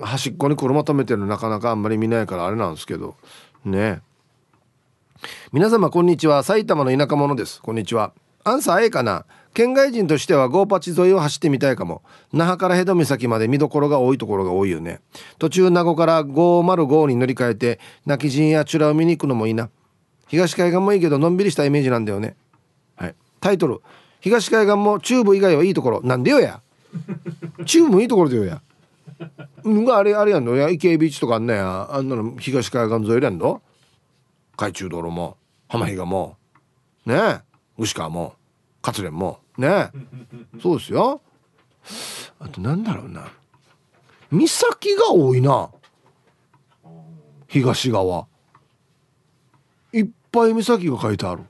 [0.00, 3.14] 端っこに車止めてるのなかなかあんまり見ないからあれなんですけど
[3.66, 4.00] ね。
[5.52, 6.42] 皆様こんにちは。
[6.42, 7.62] 埼玉の田舎者です。
[7.62, 8.12] こんにちは。
[8.44, 9.24] アンサー A かな。
[9.54, 12.02] 県外人としてはゴーパチ沿いを走ってみたいかも。
[12.32, 15.00] 那覇からヘド岬まで見どころが多いところが多いよね。
[15.38, 19.70] 途中名護から505に乗り換えて泣き人やチュラを見に行くのもいいな。
[20.26, 22.34] 東海岸もいいけどのんびりしたイメージなんだよね。
[22.96, 23.14] はい。
[23.40, 23.80] タイトル。
[24.20, 26.00] 東海岸も中部以外はいいところ。
[26.02, 26.62] なんでよや。
[27.66, 28.62] 中部もいいところだよや。
[29.64, 30.56] があれあれやんの？
[30.56, 31.88] や池江ビーチとかあんなや。
[31.94, 33.62] あんなの東海岸沿いやんの？
[34.62, 35.38] 海中道路も
[35.68, 36.36] 浜比嘉も
[37.04, 37.40] ねえ
[37.78, 38.36] 牛川も
[38.80, 39.90] 勝連もねえ
[40.62, 41.20] そうですよ。
[42.38, 43.28] あとなんだろうな。
[44.30, 45.68] 岬が多いな。
[47.48, 48.28] 東側。
[49.92, 51.42] いっぱい岬が書いてある。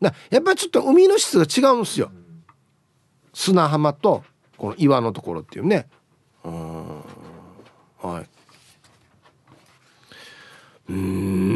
[0.00, 2.10] だやっぱりちょっと海の質が違うんですよ。
[3.34, 4.24] 砂浜と
[4.56, 5.88] この岩のところっていうね。
[6.42, 6.86] うん。
[8.02, 8.26] はい。
[10.88, 11.55] うん。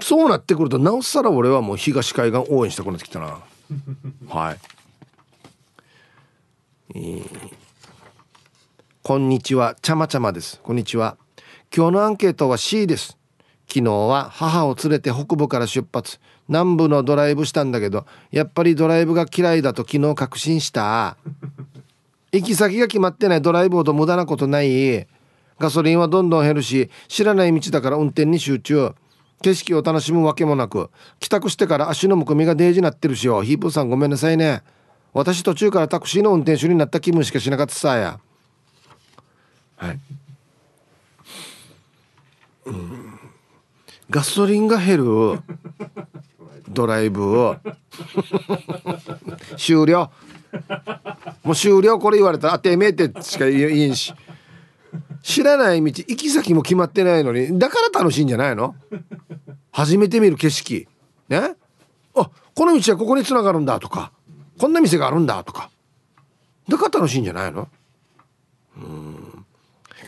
[0.00, 3.40] そうなってくるとなおさら俺はもう東海岸応援したくなってきたな。
[4.28, 4.58] はい、
[6.94, 7.52] えー、
[9.02, 10.60] こんにちはちゃまちゃまです。
[10.62, 11.16] こんにちは。
[11.74, 13.18] 今日のアンケートは C です。
[13.68, 16.20] 昨日は母を連れて北部から出発。
[16.48, 21.16] 南部のドライブしたんだけどやっぱりドライブが嫌いだと昨日確信した。
[22.32, 23.42] 行き先が決まってない。
[23.42, 25.06] ドライブほど無駄なことない。
[25.58, 28.94] ガソリンはどんどん減るし知らない道だから運転に集中。
[29.42, 33.42] 景色を楽しむわけもなく帰宅してから足のむくみがデージなってるしよ。
[33.42, 34.62] ヒープさんごめんなさいね。
[35.12, 38.20] 私途中からタクシーの運転手になった気分しかしなかったさや。
[39.76, 39.98] はい。
[42.66, 43.18] うん。
[44.10, 45.40] ガソリンが減る
[46.68, 47.56] ドライブを。
[49.56, 50.10] 終了。
[51.44, 54.14] もう終了これ言われたらあてめえってしか言えんし。
[55.26, 58.76] 知らない道行き先も決まってないのにだから楽しいんじゃないの？
[59.72, 60.86] 初めて見る景色。
[61.28, 61.56] ね？
[62.14, 64.12] あこの道はここにつながるんだとか
[64.56, 65.68] こんな店があるんだとか。
[66.68, 67.68] だから楽しいんじゃないの？
[68.76, 69.44] うん。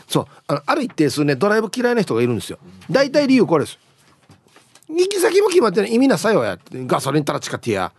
[0.07, 0.27] そう。
[0.47, 2.57] あある一定数ねドライブ嫌いな人がいるんですよ。
[2.89, 3.77] 大体理由これです。
[4.87, 5.93] 行き先も決まってない。
[5.93, 6.57] 意味なさよや
[6.87, 7.91] ガソリンたら使ってや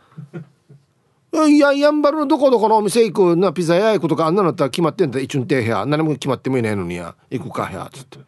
[1.32, 5.20] いややんばるのどこどこのお店行くなピザ屋行くとかあんなのったら決まってんだ。
[5.20, 7.14] 一瞬てへや何も決まってもいないのにや。
[7.30, 7.88] 行くかや。
[7.92, 8.18] つって。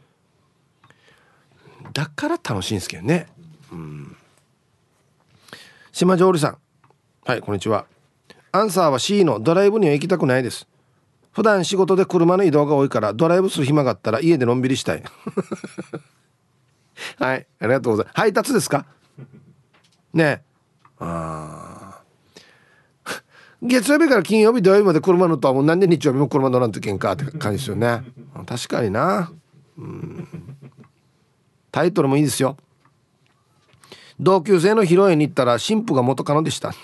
[1.92, 3.26] だから楽しいんですけどね。
[3.72, 4.16] うん。
[5.90, 6.58] 島上里さん。
[7.24, 7.86] はいこんにちは。
[8.52, 10.66] アンサーは C のドライブには行きたくないです。
[11.32, 15.02] 普段仕事で車の移動が多いからドライブする暇があったら家でのんびりしたい。
[17.18, 18.16] はいありがとうございます。
[18.16, 18.86] 配達ですか？
[20.12, 20.42] ね
[20.98, 21.71] ああ
[23.62, 28.02] 月曜日から金曜日土曜日まで車乗ったらもうなんで日曜日も車乗らんといけんかって感じですよね。
[28.44, 29.32] 確かにな。
[29.78, 30.28] うん。
[31.70, 32.56] タイトルもいいですよ。
[34.18, 36.74] 同級生の披露宴に行ったら新婦が元カノでした。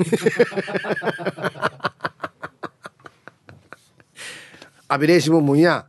[4.86, 5.86] アビレーシモンもんや。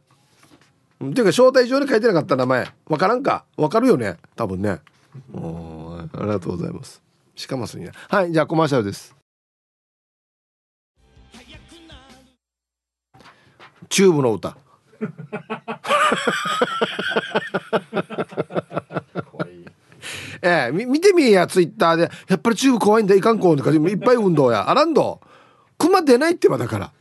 [1.03, 2.67] っていうか招待状に書いてなかった名前。
[2.87, 3.45] わからんか。
[3.55, 4.17] わかるよね。
[4.35, 4.79] 多分ね。
[5.33, 7.01] おありがとうございます。
[7.35, 9.18] しかもすにはいじゃあコマーシャルです。
[13.89, 14.57] チューブの歌。
[20.41, 22.11] ええ見てみやツイッターで。
[22.27, 23.71] やっぱりチューブ怖いんだいかんこうとか。
[23.71, 24.69] いっぱい運動や。
[24.69, 25.19] あらんど。
[25.77, 26.91] 熊出ないってばだから。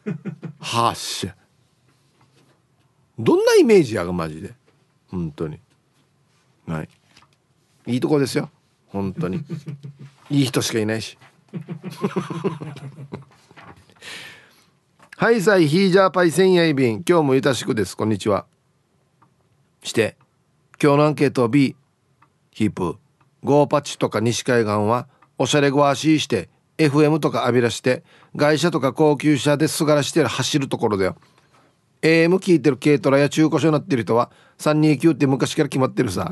[0.60, 1.36] はっしゃ。
[3.18, 4.54] どんなイメージやがマジで。
[5.08, 5.60] 本当に。
[6.66, 6.88] はい。
[7.86, 8.50] いいとこですよ。
[8.88, 9.44] 本当に。
[10.30, 11.16] いい人しかいないし
[15.20, 18.46] はいさいヒージャーパイ千夜便今日もゆたしくですこんにちは
[19.82, 20.16] して
[20.80, 21.74] 今日のアンケート B
[22.52, 22.96] ヒープ
[23.42, 26.48] ゴーパチとか西海岸はおしゃれごわしして
[26.78, 28.04] FM とか浴びらして
[28.36, 31.16] 外車とか高級車ですがらして走るところだよ
[32.02, 36.30] AM 聞いてる軽トラや中古車になってる人は329って昔から決まってるさ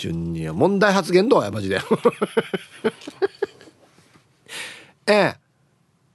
[0.00, 1.78] 順には問題発言どうやマジで。
[5.06, 5.36] ええ。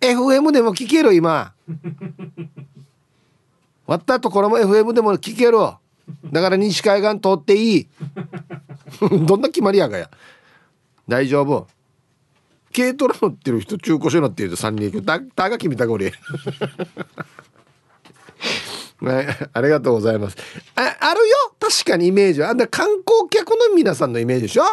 [0.02, 1.54] FM でも聞ける今。
[3.86, 5.58] 割ったところも FM でも聞ける。
[6.32, 7.88] だから西海岸通っていい。
[9.26, 10.10] どんな決まりやがや。
[11.08, 11.68] 大丈夫。
[12.76, 15.20] 軽トラ乗ってる人中古車乗ってる人3人行くだ
[15.50, 16.12] が決めたこれ
[19.06, 20.38] はい、 ありがとうございます。
[20.76, 21.36] ああるよ。
[21.60, 22.50] 確かにイメージは。
[22.50, 24.64] あんな観光客の皆さんのイメージでしょ。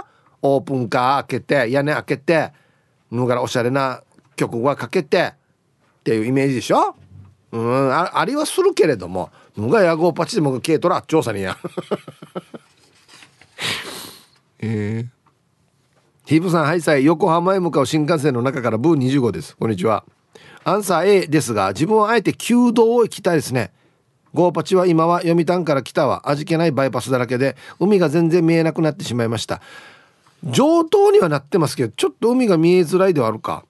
[0.40, 2.52] オープンカー開けて屋根開けて
[3.10, 4.02] ぬからおしゃれな
[4.34, 6.96] 曲はかけてっていうイメージでしょ。
[7.52, 7.92] うん。
[7.92, 9.30] あありはするけれども。
[9.54, 11.58] ぬがヤゴーパチでも軽トラ調査にや。
[14.60, 15.08] えー。
[16.24, 19.54] ヒープさん、はいさい、横浜へ向かう新幹線の中からブー25です。
[19.56, 20.04] こんにちは。
[20.64, 23.72] アンサー A ですが、自分はあえて旧道を行きたいですね。
[24.34, 29.60] ゴーパチは今は読谷から北は味気ないバイパスだらけで、海が全然見えなくなってしまいました。
[30.44, 33.64] 上等にはなってますけど、ちょっと海が見えづらいではあるか。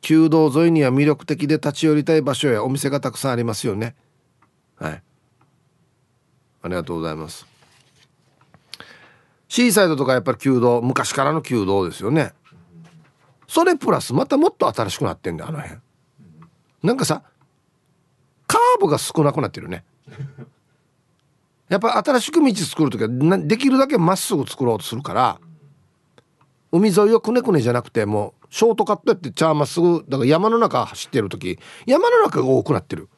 [0.00, 3.96] 旧道沿いには魅力的で立ち寄りたい場所やお店がたくさんありますよね。
[4.76, 5.02] はい。
[6.62, 7.58] ありがとうございます。
[9.48, 12.32] シーサイドとかやっぱり弓道昔からの弓道ですよね
[13.48, 15.80] それプラスまたもっと新しくなってんだあの辺
[16.82, 17.22] なんかさ
[18.48, 19.84] カーブが少なくなってるね。
[21.68, 25.38] やっぱ新しく道作る時はできるだけまっすぐ作ろうとするから
[26.72, 33.08] 海沿いをくねくねじゃなくてもうショートカットやってちゃあまっすぐだから山の中走ってる時山の中が多くなってる。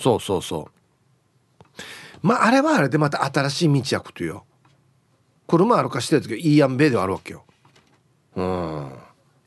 [0.00, 1.76] そうそうそう。
[2.22, 4.46] まああれはあれでまた新しい道やことよ。
[5.46, 7.44] 車歩かしてる時いいやんべではあるわけよ。
[8.36, 8.92] うん。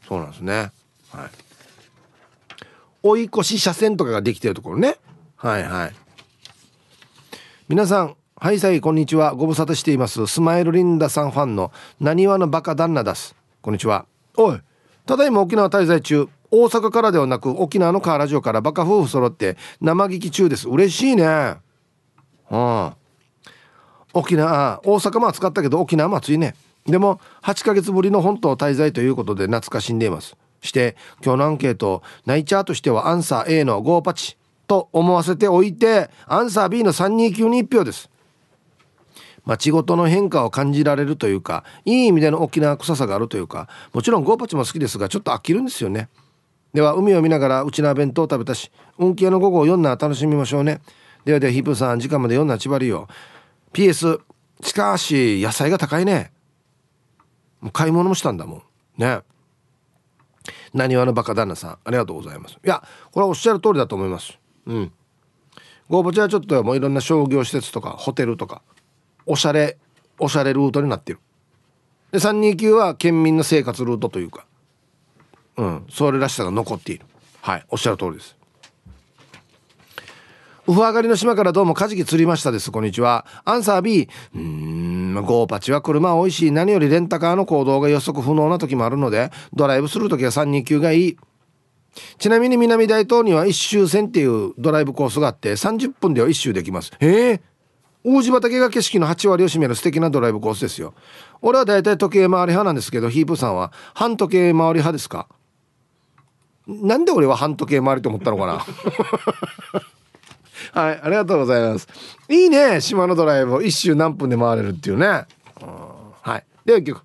[0.07, 0.71] そうなんですね。
[1.11, 1.29] はい。
[3.01, 4.97] 追い越し車線とかができてるところね。
[5.45, 5.91] はいはい。
[7.67, 9.35] 皆さんはいさいこんにちは。
[9.35, 10.25] ご無沙汰しています。
[10.25, 13.35] スマイルリンダさんファンのなにわのバカ旦那です。
[13.61, 14.07] こんにちは。
[14.37, 14.59] おい
[15.05, 16.27] ただいま沖縄滞在中。
[16.49, 20.67] 大阪からではなく沖縄のカーラジオからバカ夫婦揃って生聞き中です。
[20.67, 21.57] 嬉しいね。
[22.49, 22.93] うん。
[24.13, 26.55] 沖縄大阪も暑かったけど沖縄も暑いね。
[26.87, 30.35] でも8ヶ月ぶりの本島滞在ということで懐かしんでいます。
[30.61, 32.01] して今日のアンケート。
[32.25, 34.37] ナイチャーとしてはアンサー A の5パチ
[34.67, 38.09] と思わせておいてアンサー B の329に1票です。
[39.45, 46.09] 街ごとの変化を感じられるというかいい意味での沖縄臭さがあるというかもちろんゴーパチも好きですがちょっと飽きるんですよね。
[46.73, 50.81] では海を見ながらうちな弁当を食べたし運気屋の午後を読んだ楽しみましょうね。
[51.23, 53.07] ではではヒープさん時間まで読んだちばりよ。
[53.71, 54.19] PS
[54.61, 56.31] しかし野菜が高いね。
[57.61, 58.63] もう買い物もしたんだもん。
[58.97, 59.21] ね。
[60.73, 62.53] 何話のバカ旦那さんありがとうございます。
[62.55, 64.37] いやこれはおっしゃる通りだと思います。
[64.65, 64.91] うん。
[65.89, 68.61] ゴーボチはちょっともういろんな商業施設とかホテルとか
[69.25, 69.77] おしゃれ
[70.17, 71.19] おしゃれルートになってる。
[72.11, 74.45] で329は県民の生活ルートというか
[75.57, 75.85] うん。
[75.89, 77.05] それらしさが残っている。
[77.41, 77.65] はい。
[77.69, 78.35] おっしゃる通りです。
[80.67, 82.71] ウフ上がりの島からどうもカジキ釣りましたです。
[82.71, 83.27] こんにちは。
[83.45, 84.95] アンサー B うーん。
[85.23, 91.17] ゴーパチは車多いし何よりレンタカーの行動が予測不能な時もあるのでドライブする時は329がいい。
[92.17, 96.91] ちなみに南大東には一周線っていうドライブコースがあって30分では一周できます。
[96.99, 97.41] へえ。
[98.03, 100.93] 王子畑が景色の8割を占める素敵なドライブコースですよ。
[101.41, 105.27] 俺は大体時計回り派なんですけどヒープさんは半時計回り派ですか？
[106.67, 108.65] なんで俺は半時計回りと思ったのかな？
[110.73, 111.87] はいありがとうございます。
[112.29, 113.61] いいね島のドライブを。
[113.61, 115.07] 一周何分で回れるっていうね。
[115.07, 115.25] は
[116.37, 116.43] い。
[116.65, 117.01] では一曲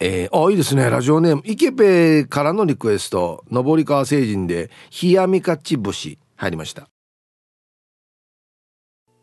[0.00, 0.90] えー、あいいですね。
[0.90, 1.42] ラジオネーム。
[1.44, 3.44] イケペからのリクエスト。
[3.50, 4.70] 上川星人で
[5.02, 6.88] 「冷やみかち節」入りました。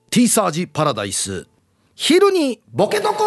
[0.09, 1.47] ティーサージパラダイス。
[1.95, 3.23] 昼にボケとこ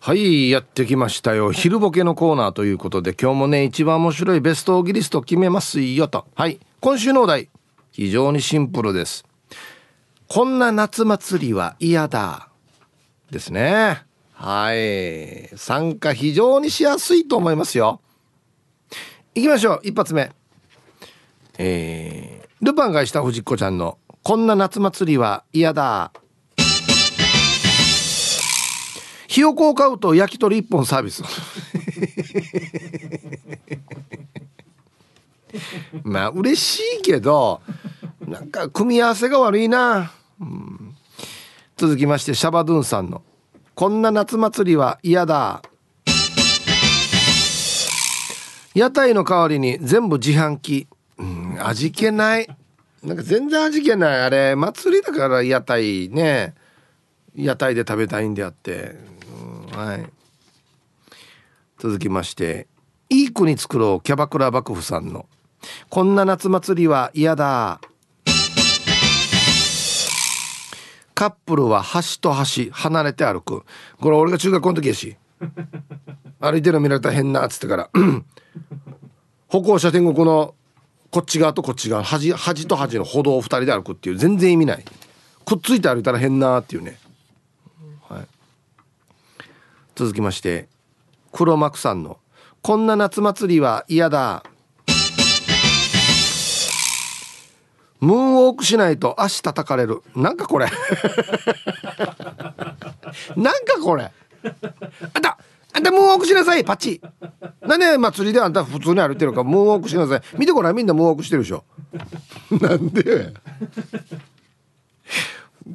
[0.00, 1.50] はいやってきましたよ。
[1.50, 6.26] 昼ボケのコーナーということで今日もね一番面白いベストギリスト決めますよと。
[6.34, 7.48] はい今週のお題。
[7.90, 9.24] 非常にシンプルです。
[10.28, 12.48] こんな夏祭りは嫌だ。
[13.30, 14.03] ですね。
[14.34, 15.48] はい。
[15.56, 18.00] 参加非常にしやすいと思いますよ。
[19.34, 19.80] いきましょう。
[19.82, 20.30] 一発目。
[21.56, 26.12] えー、ルパンがした藤子ちゃんのこんな夏祭りは嫌だ
[29.28, 31.22] ひよこを買うと焼き鳥一本サービス。
[36.02, 37.62] まあ嬉しいけど
[38.26, 40.10] なんか組み合わせが悪いな、
[40.40, 40.96] うん、
[41.76, 43.22] 続きましてシャバドゥンさんの
[43.74, 45.62] 「こんな夏祭りは嫌だ」
[48.74, 52.48] 屋台の代わりに全部自販機、うん、味気ない。
[53.04, 54.20] なんか全然味気ない。
[54.22, 56.54] あれ祭りだから屋台ね。
[57.36, 58.96] 屋台で食べたいんであって、
[59.72, 60.06] うん、はい。
[61.78, 62.66] 続きまして。
[63.10, 64.02] いい国作ろう。
[64.02, 65.26] キャバクラ幕府さんの。
[65.88, 67.80] こんな夏祭りは嫌だ。
[71.14, 73.64] カップルは端と端離れて歩く。
[74.00, 75.16] これ俺が中学校の時やし。
[76.40, 77.90] 歩いてるの見られたら変なっつってから。
[79.48, 80.54] 歩行者天国の
[81.10, 84.16] こっち側とこっち側端端と端の歩道を2人で歩くっていう。
[84.18, 84.84] 全然意味ない。
[85.44, 86.98] くっついて歩いたら変なっていうね、
[88.08, 88.26] はい、
[89.94, 90.68] 続きまして
[91.32, 92.18] 黒幕さんの
[92.62, 94.44] 「こんな夏祭りは嫌だ」
[98.04, 100.02] ムーンウォークしないと足叩かれる。
[100.14, 100.66] なんかこれ。
[103.36, 104.12] なんかこれ。
[104.44, 104.48] あ
[105.18, 105.38] んた
[105.72, 107.00] あんたムーンウォークしなさいパチ。
[107.62, 109.42] なんで祭りであんた普通に歩いてるか。
[109.42, 110.22] ムーンウォークしなさい。
[110.38, 111.64] 見てこないみんなムーンウォークしてるでしょ。
[112.50, 113.32] なんで。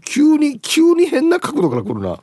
[0.05, 2.19] 急に急に変な角度から来るな。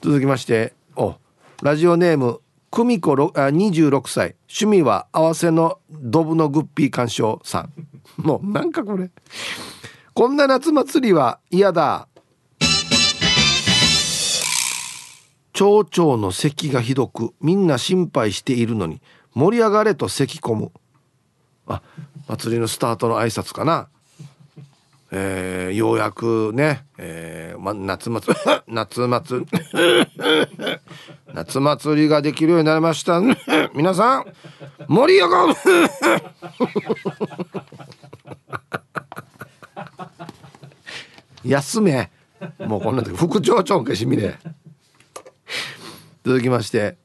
[0.00, 0.72] 続きまして。
[0.96, 1.16] お
[1.62, 2.40] ラジオネーム
[2.70, 4.36] 久美子26歳。
[4.48, 7.72] 趣味は合わせのドブのグッピー鑑賞さん。
[8.16, 9.10] もうなんかこれ。
[10.14, 12.06] こんな夏祭りは嫌だ。
[15.52, 19.02] 町長の咳がひどくみんな心配しているのに
[19.34, 20.72] 盛り上がれと咳込む。
[21.66, 21.82] あ
[22.28, 23.88] 祭りのスタートの挨拶かな。
[25.12, 28.40] えー、ようやくね、えーま、夏祭り
[28.72, 29.46] 夏祭り。
[31.34, 33.20] 夏祭りができるようになりました。
[33.74, 34.24] 皆さん
[34.88, 35.54] 盛り上がる。
[41.44, 42.10] 休め。
[42.66, 44.38] もうこんな時副長長かしみね
[46.24, 46.96] 続きまして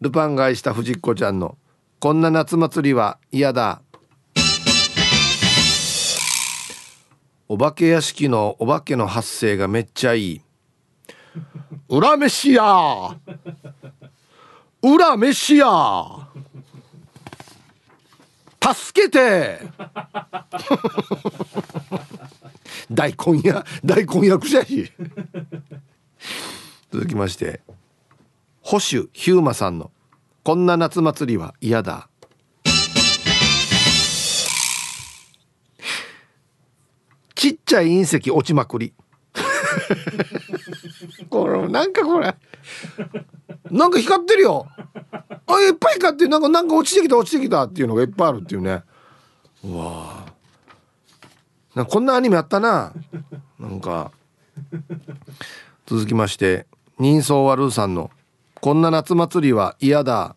[0.00, 1.56] ルパン買いした藤子ちゃんの
[2.00, 3.82] 「こんな夏祭りは嫌だ」
[7.50, 10.40] お化け屋敷のお化けの発声がめっちゃいい。
[11.88, 13.16] 裏飯や
[14.82, 15.66] 裏飯や
[18.60, 19.60] 助けて。
[22.90, 24.92] 大根や大根役者し。
[26.92, 27.62] 続きまして。
[28.60, 29.90] 保守ヒューマさんの
[30.44, 32.07] 「こんな夏祭りは嫌だ」
[37.38, 38.92] ちっちゃい隕石落ちまくり。
[41.30, 42.34] これなんかこれ。
[43.70, 44.66] なんか光ってるよ。
[45.46, 48.82] あいっぱい光ってなんかなんか落ちてきた落ちてきたっていうのがいっぱいあるっていうね。
[49.62, 50.26] うわ
[51.76, 52.92] なこんなアニメあったな。
[53.60, 54.10] なんか。
[55.86, 56.66] 続きまして
[56.98, 58.10] 人相悪さんの
[58.60, 60.34] 「こんな夏祭りは嫌だ」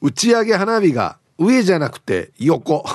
[0.00, 2.84] 打ち上げ花火が上じゃなくて横。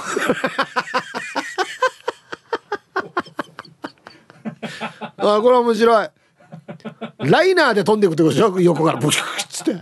[5.18, 6.10] あこれ面白い。
[7.20, 8.60] ライナーで飛んでいくってことでしょ？
[8.62, 9.82] 横からブシュッつって。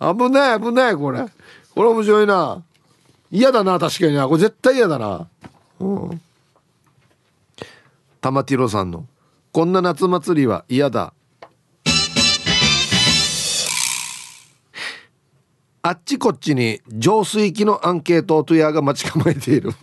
[0.00, 1.24] 危ない危ないこれ。
[1.74, 2.62] これ面白いな。
[3.30, 4.26] 嫌だな確かにな。
[4.26, 5.28] これ絶対嫌だな。
[5.80, 6.20] うん。
[8.20, 9.06] 玉ティロさんの
[9.52, 11.12] 「こんな夏祭りは嫌だ」
[15.84, 19.72] あっちこっちに浄水器のアンケートとやが待ち構えている。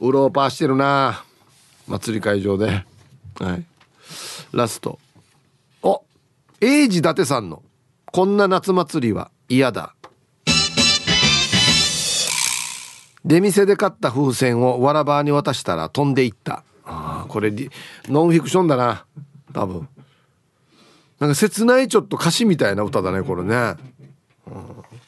[0.00, 1.22] うろーパーしてるな。
[1.86, 2.86] 祭り会場で。
[3.38, 3.64] はい。
[4.52, 4.98] ラスト。
[5.82, 6.02] お
[6.62, 7.62] 英治伊達さんの
[8.10, 9.94] 「こんな夏祭りは嫌だ」
[13.22, 16.64] 出店で買った風船をわらばに渡したら飛んでいった。
[16.86, 17.50] あこれ
[18.08, 19.04] ノンフィクションだな。
[19.52, 19.86] 多分。
[21.24, 23.76] なんか切ないちょっと歌詞みたいな歌だねこれね、うん、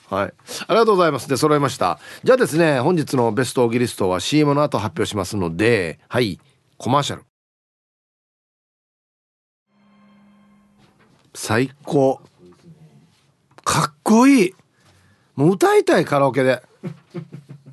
[0.08, 0.32] はい。
[0.66, 1.28] ありがとうございます。
[1.28, 1.98] で揃いました。
[2.24, 6.40] じゃあですね本日のベストオギリストは CM の後発表しますのではい。
[6.78, 7.24] コマーシャル。
[11.34, 12.22] 最高。
[13.62, 14.54] かっこいい。
[15.34, 16.62] もう歌いたいカラオケで。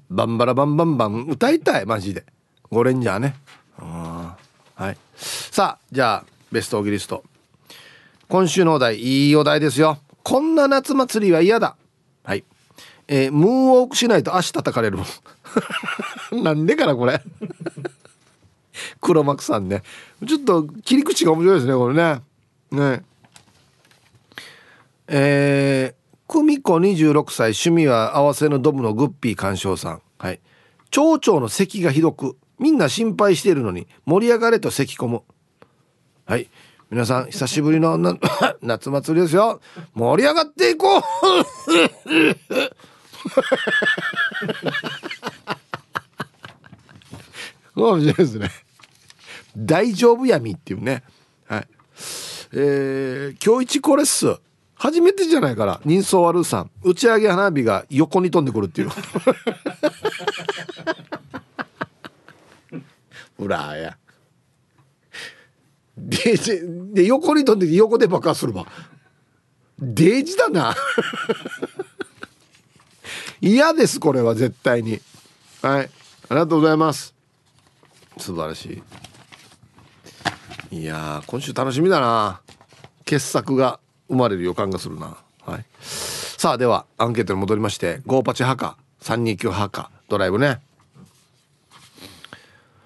[0.10, 1.28] バンバラバンバンバン。
[1.30, 2.26] 歌いたいマジで。
[2.70, 3.36] ゴレンジャーね。
[3.78, 4.36] は
[4.92, 4.98] い。
[5.16, 7.24] さあじゃあベストオギリスト。
[8.30, 10.00] 今週のお題いいお題ですよ。
[10.24, 11.76] こんな夏祭りは嫌だ。
[12.24, 12.44] はい。
[13.08, 15.00] えー、ムーンウォークしないと足叩かれる
[16.32, 17.22] なんでかなこれ。
[19.02, 19.84] 黒幕さんね。
[20.26, 22.22] ちょっと切り口が面白いですねこれね。
[22.72, 23.04] ね。
[25.08, 30.02] えー、久美子26歳趣味は合わせのドブのグッピー鑑賞さん。
[30.18, 30.40] はい。
[30.90, 35.22] 町長の咳がひどくみんな心配しているのに盛り上がれと咳込む。
[36.26, 36.50] はい
[36.94, 37.98] 皆さん久しぶりの
[38.62, 39.60] 夏祭りですよ。
[39.96, 41.02] 盛り上がっていこう。
[47.82, 48.52] 面白いですね。
[49.58, 51.02] 大丈夫闇っていうね。
[51.48, 51.68] はい。
[52.54, 54.38] えー、今日一これっす
[54.76, 56.70] 初めてじゃないから人相悪さん。
[56.84, 58.92] 打ち上げ花火が横に飛んでくるっていう。
[63.40, 63.98] うらや。
[65.98, 68.66] デージで横に飛んで横で爆発するわ。
[69.80, 70.76] デージだな。
[73.42, 75.02] 嫌ですこれは絶対に。
[75.62, 75.90] はい。
[76.30, 77.14] ありがとうございます。
[78.18, 78.82] 素晴らし
[80.72, 80.80] い。
[80.80, 82.42] いや今週楽しみだな。
[83.06, 85.18] 傑作が生まれる予感がするな。
[85.46, 85.66] はい。
[85.82, 90.60] さあではアンケートに戻りましてゴーパチ派か329派かドライブね。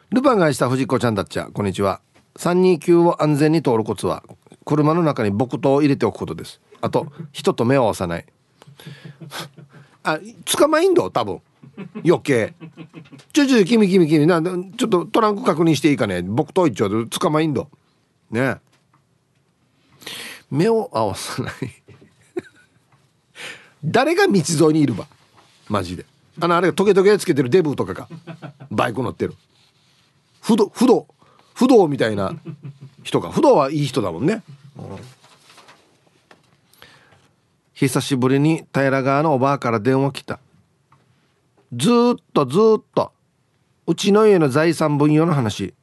[0.09, 2.01] ルパンが愛した藤子ちゃんだっちゃこんにちは。
[2.37, 4.23] 329を安全に通るコツは
[4.65, 6.61] 車の中に木刀を入れておくことです。
[6.81, 8.25] あと人と目を合わさない。
[10.03, 11.41] あ捕まえんど多分。
[12.05, 12.53] 余計。
[13.33, 16.21] ちょちょ君君君なちょっとトランク確認していいかね。
[16.21, 17.69] 木刀一丁で捕まえんど。
[18.31, 18.57] ね。
[20.49, 21.53] 目を合わさない。
[23.83, 25.07] 誰が道沿いにいるば。
[25.69, 26.05] マジで。
[26.39, 28.07] あのあれトゲトゲつけてるデブとかが。
[28.71, 29.35] バイク乗ってる。
[30.41, 31.07] 不動不動。
[31.57, 32.35] 不動みたいな
[33.01, 33.31] 人か。
[33.31, 34.43] 不動はいい人だもんね、
[34.77, 34.83] うん、
[37.73, 40.39] 久しぶりに平川のおばあから電話来た。
[41.73, 41.91] ずっ
[42.31, 43.11] とずっと。
[43.87, 45.73] うちの家の財産分与の話。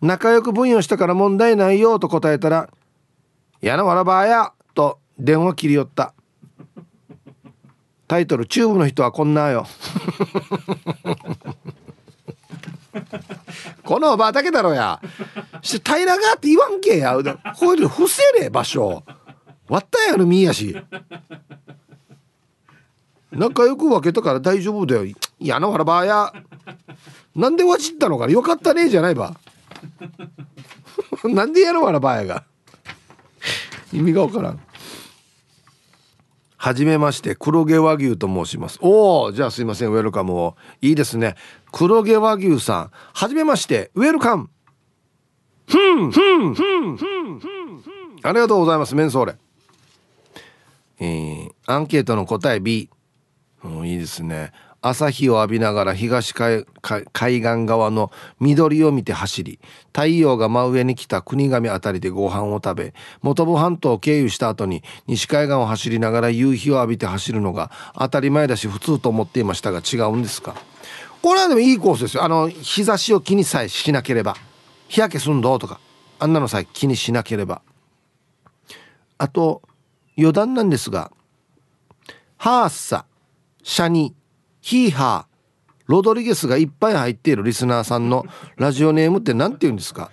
[0.00, 2.70] 仲良く分与したから問題ないよと答えたら
[3.60, 6.14] 「やなわらばあや」と電話切り寄った。
[8.08, 9.66] タイトル「チューブの人はこんなよ」
[13.84, 15.00] このおばあだけだろや。
[15.62, 17.16] して平がって言わんけや。
[17.58, 19.02] これ伏せれ場所。
[19.68, 20.76] 割ったやろみやし。
[23.32, 25.04] 仲良く分けたから大丈夫だよ。
[25.40, 26.32] やなわらばあや。
[27.34, 29.34] なんでわちったのかよかったねえじゃないば。
[31.24, 32.44] なんでやなわらばあやが。
[33.92, 34.60] 意味がわからん。
[36.62, 38.78] はじめまして黒毛和牛と申します。
[38.82, 39.90] おおじゃあすいません。
[39.90, 40.56] ウェルカムを。
[40.80, 41.34] いいですね。
[41.72, 43.90] 黒毛和牛さんはじめまして。
[43.96, 44.48] ウェルカム。
[45.66, 47.82] ふんふんふんふんふん。
[48.22, 48.94] ありがとうございます。
[48.94, 49.34] メンソーレ。
[51.00, 52.88] えー、アンケートの答え B
[53.64, 54.52] うんいいですね。
[54.82, 56.66] 朝日を浴びながら東海
[57.12, 58.10] 岸側の
[58.40, 70.56] 緑を見て走り太陽が真上に来た国神あたりでご飯を食べ本部半島を経由した後に西海岸を走りながら夕日を浴びて走るのが当たり前だし普通と思っていましたが違うんですか？
[71.22, 72.24] これはでもいいコースですよ。
[72.24, 74.34] あの日差しを気にさえしなければ
[74.88, 75.78] 日焼けすんどとか
[76.18, 77.62] あんなのさえ気にしなければ。
[79.18, 79.62] あと
[80.18, 81.12] 余談なんですが
[82.36, 83.04] ハーサ
[83.62, 84.16] シャニ
[84.62, 85.32] ヒーハー。
[85.86, 88.24] ロドリゲスがいっぱい入っているリスナーさんの
[88.56, 90.10] ラジオネームって何て言うんですか？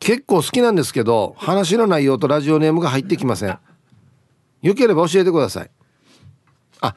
[0.00, 3.58] 結構好きなんですけど話の内容とラジオネームが入ってきません。
[4.60, 5.70] よければ教えてください。
[6.80, 6.96] あ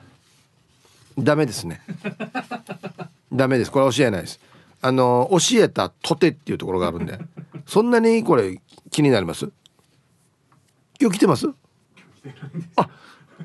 [1.18, 1.82] ダメですね。
[3.32, 3.72] ダメです。
[3.72, 4.40] これ教えないです。
[4.82, 7.20] あの教えたとてっていうところがあるんで。
[7.68, 8.60] そんなにこれ
[8.92, 9.50] 気になります？
[11.00, 11.48] 今日来てます？
[12.76, 12.90] あ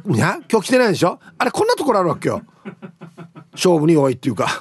[0.08, 1.18] いや今日来てないでしょ？
[1.38, 2.42] あれこんなところあるわけよ。
[3.52, 4.48] 勝負に弱いっていうか。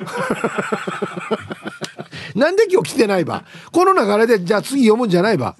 [2.35, 3.43] なんで今日来てないば？
[3.71, 5.55] この流れでじゃあ次読むんじゃないば？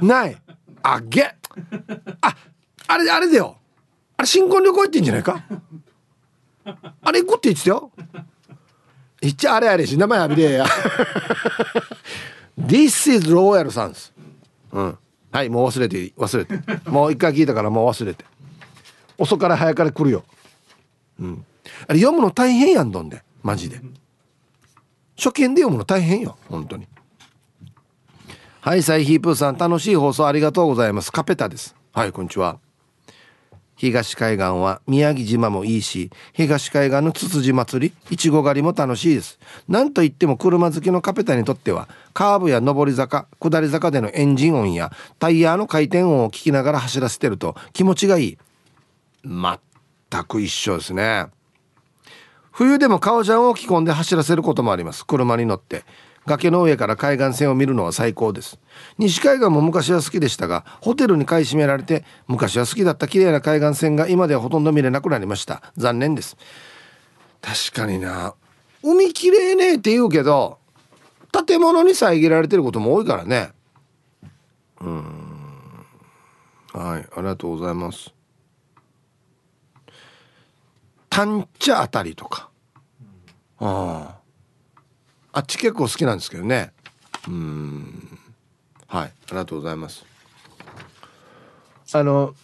[0.00, 0.36] ない。
[0.82, 1.34] あげ。
[2.20, 2.36] あ
[2.86, 3.56] あれあれだよ。
[4.16, 5.42] あれ新婚旅行行ってんじゃないか？
[7.02, 7.90] あれ行くって言ってたよ。
[9.20, 10.64] 言っちゃあれあれし名前浴びれや
[12.58, 14.12] This is Royal Sons
[14.72, 14.98] うん。
[15.30, 16.58] はいもう忘れて忘れて。
[16.88, 18.24] もう一回聞いたからもう忘れて。
[19.20, 20.24] 遅から早から来るよ。
[21.20, 21.44] うん。
[21.86, 23.22] あれ読むの大変やんどんで。
[23.42, 23.80] マジで。
[25.16, 26.38] 初見で読むの大変よ。
[26.48, 26.88] 本当に。
[28.62, 31.12] はいサイヒープーさん楽しい放送ありがとうございます。
[31.12, 31.76] カペタです。
[31.92, 32.58] はいこんにちは。
[33.76, 39.38] 東海岸は宮城島もいいし東海岸のつつじ祭りいちご狩りも楽しいです。
[39.68, 48.38] なんといっても車好きのカペタにとってはカーブや上り坂下り坂でのエンジン音やタイヤの回転音を聞きながら走らせてると気持ちがいい。
[49.24, 51.26] 全く一緒ですね。
[52.52, 55.06] 冬でも革ジャンを着込んで走らせることもあります。
[55.06, 55.84] 車に乗って。
[56.26, 58.58] 崖の上から海岸線を見るのは最高です。
[58.98, 65.62] 西海岸も昔は好きでしたがホテルに買い占められて昔は好きだった綺麗な海岸線が今ではほとんど見れなくなりました。
[65.76, 66.36] 残念です。
[67.40, 68.34] 確かにな。
[68.82, 70.58] 海きれいねって言うけど
[71.46, 73.52] 建物に遮られてることも多いからね。
[74.80, 75.04] うん。
[76.72, 78.12] はいありがとうございます。
[81.10, 82.48] 丹茶あたりとか。
[83.58, 84.16] あ
[85.32, 86.72] あっち結構好きなんですけどね。
[87.28, 88.18] うん。
[88.86, 89.04] はい。
[89.04, 90.06] ありがとうございます。
[91.92, 92.34] あの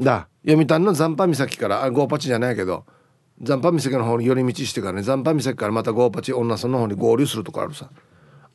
[0.00, 2.84] だ読谷の残波岬からあゴーパチじゃないけど
[3.40, 7.90] 残波岬の方に寄り道してからね残波岬からまたゴーパチ女さんの方に合流するとこあるさ。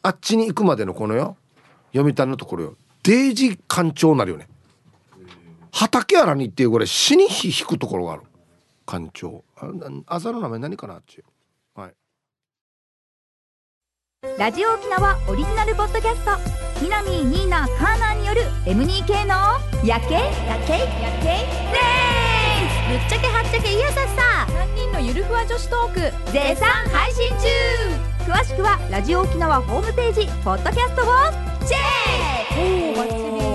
[0.01, 1.35] あっちに行くまでのこのよ
[1.93, 2.75] 読谷のところよ。
[3.03, 4.47] デイジー干潮なるよね。
[5.71, 8.23] 畑荒にっていうこれ死に火引くところがある。
[8.89, 9.43] 館長。
[10.07, 11.23] 朝の名前何かなっち。
[11.75, 11.93] はい。
[14.39, 16.31] ラジオ沖縄オリジナルポッドキャスト。
[16.79, 19.35] ひなみーニーナカーナーによる M2K の
[19.85, 20.89] 夜景夜景夜
[21.21, 24.47] 景レースぶっちゃけはっちゃけいやさっさ。
[24.49, 25.99] 3人のゆるふわ女子トーク。
[26.31, 28.31] 絶賛配信中。
[28.31, 31.05] 詳しくはラジオ沖縄ホームページポッドキャストを
[31.67, 31.77] チェ
[32.95, 33.48] ック